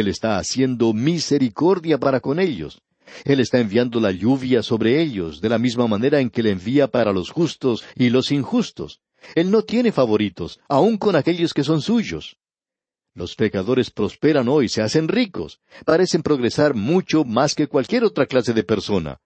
Él 0.00 0.08
está 0.08 0.38
haciendo 0.38 0.92
misericordia 0.92 1.98
para 1.98 2.20
con 2.20 2.38
ellos. 2.40 2.82
Él 3.24 3.40
está 3.40 3.60
enviando 3.60 4.00
la 4.00 4.10
lluvia 4.10 4.62
sobre 4.62 5.00
ellos, 5.00 5.40
de 5.40 5.48
la 5.48 5.58
misma 5.58 5.86
manera 5.86 6.20
en 6.20 6.30
que 6.30 6.42
le 6.42 6.50
envía 6.50 6.88
para 6.88 7.12
los 7.12 7.30
justos 7.30 7.84
y 7.94 8.10
los 8.10 8.32
injustos. 8.32 9.00
Él 9.34 9.50
no 9.50 9.62
tiene 9.62 9.92
favoritos, 9.92 10.60
aun 10.68 10.98
con 10.98 11.16
aquellos 11.16 11.54
que 11.54 11.64
son 11.64 11.80
suyos. 11.80 12.36
Los 13.14 13.34
pecadores 13.34 13.90
prosperan 13.90 14.48
hoy, 14.48 14.68
se 14.68 14.82
hacen 14.82 15.08
ricos, 15.08 15.60
parecen 15.84 16.22
progresar 16.22 16.74
mucho 16.74 17.24
más 17.24 17.54
que 17.54 17.66
cualquier 17.66 18.04
otra 18.04 18.26
clase 18.26 18.52
de 18.52 18.62
persona. 18.62 19.20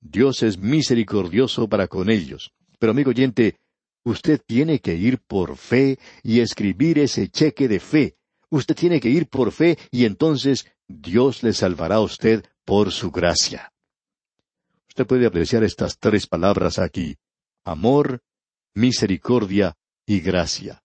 Dios 0.00 0.42
es 0.42 0.58
misericordioso 0.58 1.68
para 1.68 1.88
con 1.88 2.10
ellos. 2.10 2.52
Pero 2.78 2.92
amigo 2.92 3.10
oyente, 3.10 3.56
usted 4.04 4.40
tiene 4.44 4.80
que 4.80 4.96
ir 4.96 5.18
por 5.18 5.56
fe 5.56 5.98
y 6.22 6.40
escribir 6.40 6.98
ese 6.98 7.28
cheque 7.28 7.68
de 7.68 7.80
fe. 7.80 8.16
Usted 8.52 8.76
tiene 8.76 9.00
que 9.00 9.08
ir 9.08 9.28
por 9.28 9.50
fe 9.50 9.78
y 9.90 10.04
entonces 10.04 10.66
Dios 10.86 11.42
le 11.42 11.54
salvará 11.54 11.94
a 11.96 12.00
usted 12.00 12.44
por 12.66 12.92
su 12.92 13.10
gracia. 13.10 13.72
Usted 14.88 15.06
puede 15.06 15.24
apreciar 15.24 15.64
estas 15.64 15.98
tres 15.98 16.26
palabras 16.26 16.78
aquí. 16.78 17.16
Amor, 17.64 18.20
misericordia 18.74 19.74
y 20.04 20.20
gracia. 20.20 20.82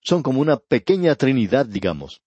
Son 0.00 0.22
como 0.22 0.40
una 0.40 0.56
pequeña 0.56 1.14
trinidad, 1.14 1.66
digamos. 1.66 2.22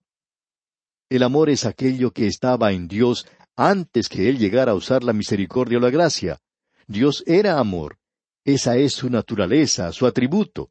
El 1.10 1.24
amor 1.24 1.50
es 1.50 1.66
aquello 1.66 2.12
que 2.12 2.28
estaba 2.28 2.72
en 2.72 2.88
Dios 2.88 3.26
antes 3.56 4.08
que 4.08 4.30
Él 4.30 4.38
llegara 4.38 4.74
a 4.74 4.76
usar 4.76 5.04
la 5.04 5.14
misericordia 5.14 5.80
o 5.80 5.82
la 5.82 5.90
gracia. 5.90 6.38
Dios 6.86 7.24
era 7.26 7.58
amor. 7.58 7.98
Esa 8.44 8.78
es 8.78 8.94
su 8.94 9.10
naturaleza, 9.10 9.92
su 9.92 10.06
atributo. 10.06 10.70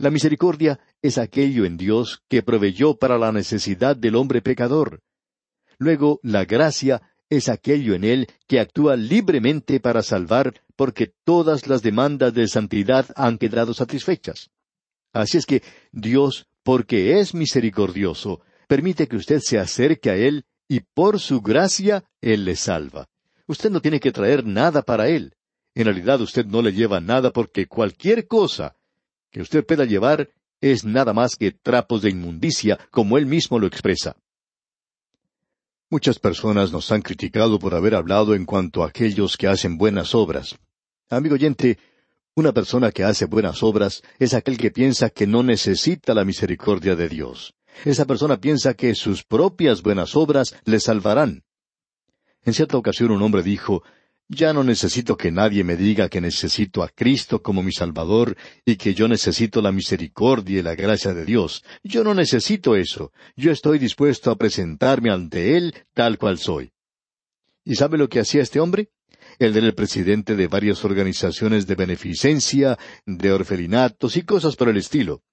La 0.00 0.10
misericordia 0.10 0.80
es 1.02 1.18
aquello 1.18 1.66
en 1.66 1.76
Dios 1.76 2.22
que 2.26 2.42
proveyó 2.42 2.94
para 2.94 3.18
la 3.18 3.32
necesidad 3.32 3.94
del 3.94 4.16
hombre 4.16 4.40
pecador. 4.40 5.02
Luego, 5.76 6.20
la 6.22 6.46
gracia 6.46 7.02
es 7.28 7.50
aquello 7.50 7.92
en 7.92 8.04
Él 8.04 8.26
que 8.46 8.60
actúa 8.60 8.96
libremente 8.96 9.78
para 9.78 10.02
salvar 10.02 10.62
porque 10.74 11.12
todas 11.22 11.66
las 11.66 11.82
demandas 11.82 12.32
de 12.32 12.48
santidad 12.48 13.10
han 13.14 13.36
quedado 13.36 13.74
satisfechas. 13.74 14.48
Así 15.12 15.36
es 15.36 15.44
que 15.44 15.62
Dios, 15.92 16.46
porque 16.62 17.20
es 17.20 17.34
misericordioso, 17.34 18.40
permite 18.68 19.06
que 19.06 19.16
usted 19.16 19.40
se 19.40 19.58
acerque 19.58 20.08
a 20.08 20.16
Él 20.16 20.46
y 20.66 20.80
por 20.80 21.20
su 21.20 21.42
gracia 21.42 22.04
Él 22.22 22.46
le 22.46 22.56
salva. 22.56 23.06
Usted 23.46 23.68
no 23.68 23.82
tiene 23.82 24.00
que 24.00 24.12
traer 24.12 24.46
nada 24.46 24.80
para 24.80 25.08
Él. 25.10 25.34
En 25.74 25.84
realidad 25.84 26.22
usted 26.22 26.46
no 26.46 26.62
le 26.62 26.72
lleva 26.72 27.02
nada 27.02 27.32
porque 27.32 27.66
cualquier 27.66 28.26
cosa 28.26 28.79
que 29.30 29.40
usted 29.40 29.64
pueda 29.64 29.84
llevar 29.84 30.30
es 30.60 30.84
nada 30.84 31.12
más 31.12 31.36
que 31.36 31.52
trapos 31.52 32.02
de 32.02 32.10
inmundicia, 32.10 32.78
como 32.90 33.16
Él 33.16 33.26
mismo 33.26 33.58
lo 33.58 33.66
expresa. 33.66 34.16
Muchas 35.88 36.18
personas 36.18 36.70
nos 36.70 36.92
han 36.92 37.02
criticado 37.02 37.58
por 37.58 37.74
haber 37.74 37.94
hablado 37.94 38.34
en 38.34 38.44
cuanto 38.44 38.84
a 38.84 38.88
aquellos 38.88 39.36
que 39.36 39.48
hacen 39.48 39.76
buenas 39.76 40.14
obras. 40.14 40.56
Amigo 41.08 41.34
oyente, 41.34 41.78
una 42.36 42.52
persona 42.52 42.92
que 42.92 43.02
hace 43.02 43.24
buenas 43.24 43.62
obras 43.62 44.02
es 44.18 44.34
aquel 44.34 44.56
que 44.56 44.70
piensa 44.70 45.10
que 45.10 45.26
no 45.26 45.42
necesita 45.42 46.14
la 46.14 46.24
misericordia 46.24 46.94
de 46.94 47.08
Dios. 47.08 47.54
Esa 47.84 48.04
persona 48.04 48.40
piensa 48.40 48.74
que 48.74 48.94
sus 48.94 49.24
propias 49.24 49.82
buenas 49.82 50.14
obras 50.14 50.54
le 50.64 50.78
salvarán. 50.78 51.42
En 52.44 52.54
cierta 52.54 52.76
ocasión 52.76 53.10
un 53.10 53.22
hombre 53.22 53.42
dijo, 53.42 53.82
ya 54.32 54.52
no 54.52 54.62
necesito 54.62 55.16
que 55.16 55.32
nadie 55.32 55.64
me 55.64 55.76
diga 55.76 56.08
que 56.08 56.20
necesito 56.20 56.84
a 56.84 56.88
Cristo 56.88 57.42
como 57.42 57.64
mi 57.64 57.72
Salvador 57.72 58.36
y 58.64 58.76
que 58.76 58.94
yo 58.94 59.08
necesito 59.08 59.60
la 59.60 59.72
misericordia 59.72 60.60
y 60.60 60.62
la 60.62 60.76
gracia 60.76 61.12
de 61.12 61.24
Dios. 61.24 61.64
Yo 61.82 62.04
no 62.04 62.14
necesito 62.14 62.76
eso. 62.76 63.12
Yo 63.34 63.50
estoy 63.50 63.80
dispuesto 63.80 64.30
a 64.30 64.36
presentarme 64.36 65.10
ante 65.10 65.56
Él 65.56 65.74
tal 65.94 66.16
cual 66.16 66.38
soy. 66.38 66.70
¿Y 67.64 67.74
sabe 67.74 67.98
lo 67.98 68.08
que 68.08 68.20
hacía 68.20 68.42
este 68.42 68.60
hombre? 68.60 68.90
Él 69.40 69.56
era 69.56 69.66
el 69.66 69.74
presidente 69.74 70.36
de 70.36 70.46
varias 70.46 70.84
organizaciones 70.84 71.66
de 71.66 71.74
beneficencia, 71.74 72.78
de 73.06 73.32
orfelinatos 73.32 74.16
y 74.16 74.22
cosas 74.22 74.54
por 74.54 74.68
el 74.68 74.76
estilo. 74.76 75.24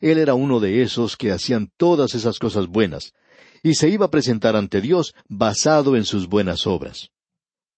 Él 0.00 0.18
era 0.18 0.34
uno 0.34 0.58
de 0.58 0.82
esos 0.82 1.16
que 1.16 1.30
hacían 1.30 1.70
todas 1.76 2.16
esas 2.16 2.40
cosas 2.40 2.66
buenas, 2.66 3.12
y 3.62 3.74
se 3.74 3.88
iba 3.88 4.06
a 4.06 4.10
presentar 4.10 4.56
ante 4.56 4.80
Dios 4.80 5.14
basado 5.28 5.94
en 5.94 6.04
sus 6.04 6.26
buenas 6.28 6.66
obras. 6.66 7.10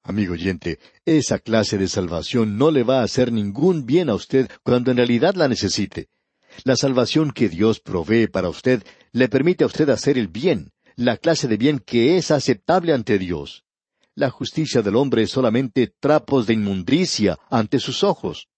Amigo 0.04 0.32
oyente, 0.32 0.80
esa 1.04 1.38
clase 1.38 1.78
de 1.78 1.86
salvación 1.86 2.58
no 2.58 2.72
le 2.72 2.82
va 2.82 3.00
a 3.00 3.04
hacer 3.04 3.30
ningún 3.30 3.86
bien 3.86 4.10
a 4.10 4.14
usted 4.14 4.50
cuando 4.64 4.90
en 4.90 4.96
realidad 4.96 5.34
la 5.34 5.46
necesite. 5.46 6.08
La 6.64 6.76
salvación 6.76 7.30
que 7.30 7.48
Dios 7.48 7.78
provee 7.78 8.26
para 8.26 8.48
usted 8.48 8.82
le 9.12 9.28
permite 9.28 9.62
a 9.62 9.68
usted 9.68 9.88
hacer 9.90 10.18
el 10.18 10.26
bien, 10.26 10.72
la 10.96 11.16
clase 11.16 11.46
de 11.46 11.56
bien 11.56 11.78
que 11.78 12.16
es 12.16 12.30
aceptable 12.32 12.92
ante 12.92 13.18
Dios. 13.18 13.64
La 14.14 14.28
justicia 14.28 14.82
del 14.82 14.96
hombre 14.96 15.22
es 15.22 15.30
solamente 15.30 15.86
trapos 16.00 16.46
de 16.46 16.54
inmundicia 16.54 17.38
ante 17.48 17.78
sus 17.78 18.02
ojos. 18.02 18.48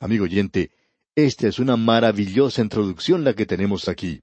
Amigo 0.00 0.24
oyente, 0.24 0.70
esta 1.14 1.46
es 1.46 1.58
una 1.58 1.76
maravillosa 1.76 2.62
introducción 2.62 3.22
la 3.22 3.34
que 3.34 3.46
tenemos 3.46 3.86
aquí. 3.86 4.22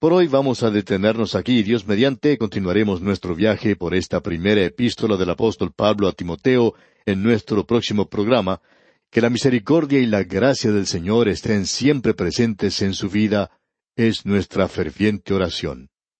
Por 0.00 0.12
hoy 0.12 0.28
vamos 0.28 0.62
a 0.62 0.70
detenernos 0.70 1.34
aquí 1.34 1.58
y 1.58 1.62
Dios 1.64 1.88
mediante 1.88 2.38
continuaremos 2.38 3.00
nuestro 3.00 3.34
viaje 3.34 3.74
por 3.74 3.96
esta 3.96 4.20
primera 4.20 4.62
epístola 4.62 5.16
del 5.16 5.30
apóstol 5.30 5.72
Pablo 5.72 6.06
a 6.06 6.12
Timoteo 6.12 6.74
en 7.04 7.20
nuestro 7.24 7.66
próximo 7.66 8.08
programa. 8.08 8.62
Que 9.10 9.20
la 9.20 9.28
misericordia 9.28 9.98
y 9.98 10.06
la 10.06 10.22
gracia 10.22 10.70
del 10.70 10.86
Señor 10.86 11.26
estén 11.28 11.66
siempre 11.66 12.14
presentes 12.14 12.80
en 12.80 12.94
su 12.94 13.10
vida 13.10 13.50
es 13.96 14.24
nuestra 14.24 14.68
ferviente 14.68 15.34
oración. 15.34 15.90